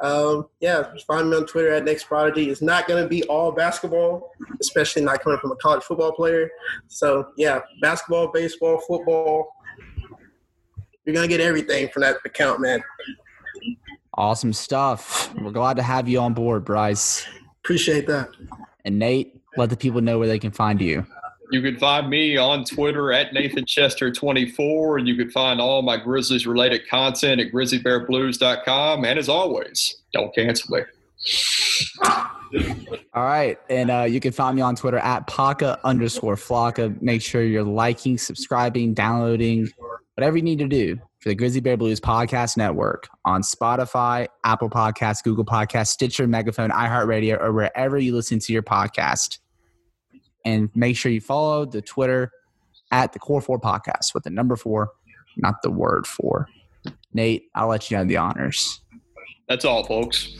Um, 0.00 0.46
yeah, 0.60 0.94
find 1.06 1.28
me 1.28 1.36
on 1.36 1.46
Twitter 1.46 1.72
at 1.72 1.84
Next 1.84 2.04
Prodigy. 2.04 2.48
It's 2.48 2.62
not 2.62 2.88
going 2.88 3.02
to 3.02 3.08
be 3.08 3.22
all 3.24 3.52
basketball, 3.52 4.32
especially 4.58 5.02
not 5.04 5.22
coming 5.22 5.38
from 5.38 5.52
a 5.52 5.56
college 5.56 5.82
football 5.82 6.12
player. 6.12 6.50
So, 6.88 7.28
yeah, 7.36 7.60
basketball, 7.82 8.32
baseball, 8.32 8.80
football. 8.88 9.54
You're 11.04 11.14
going 11.14 11.28
to 11.28 11.36
get 11.36 11.44
everything 11.44 11.90
from 11.90 12.00
that 12.00 12.16
account, 12.24 12.62
man. 12.62 12.82
Awesome 14.14 14.54
stuff. 14.54 15.34
We're 15.34 15.50
glad 15.50 15.76
to 15.76 15.82
have 15.82 16.08
you 16.08 16.18
on 16.20 16.32
board, 16.32 16.64
Bryce. 16.64 17.26
Appreciate 17.62 18.06
that. 18.06 18.30
And 18.86 18.98
Nate, 18.98 19.35
let 19.56 19.70
the 19.70 19.76
people 19.76 20.00
know 20.00 20.18
where 20.18 20.28
they 20.28 20.38
can 20.38 20.50
find 20.50 20.80
you. 20.80 21.06
You 21.52 21.62
can 21.62 21.76
find 21.78 22.10
me 22.10 22.36
on 22.36 22.64
Twitter 22.64 23.12
at 23.12 23.32
Nathan 23.32 23.64
Chester24, 23.64 24.98
and 24.98 25.06
you 25.06 25.14
can 25.14 25.30
find 25.30 25.60
all 25.60 25.82
my 25.82 25.96
Grizzlies 25.96 26.46
related 26.46 26.88
content 26.88 27.40
at 27.40 27.52
grizzlybearblues.com. 27.52 29.04
And 29.04 29.18
as 29.18 29.28
always, 29.28 30.02
don't 30.12 30.34
cancel 30.34 30.76
me. 30.76 30.82
All 33.14 33.24
right. 33.24 33.58
And 33.68 33.90
uh, 33.90 34.02
you 34.02 34.20
can 34.20 34.32
find 34.32 34.56
me 34.56 34.62
on 34.62 34.76
Twitter 34.76 34.98
at 34.98 35.26
Paka 35.26 35.78
underscore 35.84 36.36
Flocka. 36.36 37.00
Make 37.00 37.22
sure 37.22 37.42
you're 37.42 37.62
liking, 37.62 38.18
subscribing, 38.18 38.94
downloading, 38.94 39.68
whatever 40.14 40.36
you 40.36 40.42
need 40.42 40.58
to 40.58 40.68
do 40.68 40.96
for 41.20 41.28
the 41.28 41.34
Grizzly 41.34 41.60
Bear 41.60 41.76
Blues 41.76 42.00
Podcast 42.00 42.56
Network 42.56 43.08
on 43.24 43.42
Spotify, 43.42 44.26
Apple 44.44 44.70
Podcasts, 44.70 45.22
Google 45.22 45.44
Podcasts, 45.44 45.88
Stitcher, 45.88 46.26
Megaphone, 46.26 46.70
iHeartRadio, 46.70 47.40
or 47.40 47.52
wherever 47.52 47.98
you 47.98 48.14
listen 48.14 48.38
to 48.40 48.52
your 48.52 48.62
podcast. 48.62 49.38
And 50.46 50.70
make 50.74 50.96
sure 50.96 51.10
you 51.10 51.20
follow 51.20 51.66
the 51.66 51.82
Twitter 51.82 52.30
at 52.92 53.12
the 53.12 53.18
Core 53.18 53.40
Four 53.40 53.60
Podcast 53.60 54.14
with 54.14 54.22
the 54.22 54.30
number 54.30 54.54
four, 54.56 54.92
not 55.36 55.60
the 55.62 55.70
word 55.70 56.06
four. 56.06 56.48
Nate, 57.12 57.48
I'll 57.54 57.66
let 57.66 57.90
you 57.90 57.96
have 57.96 58.06
the 58.06 58.16
honors. 58.16 58.80
That's 59.48 59.64
all, 59.64 59.84
folks. 59.84 60.36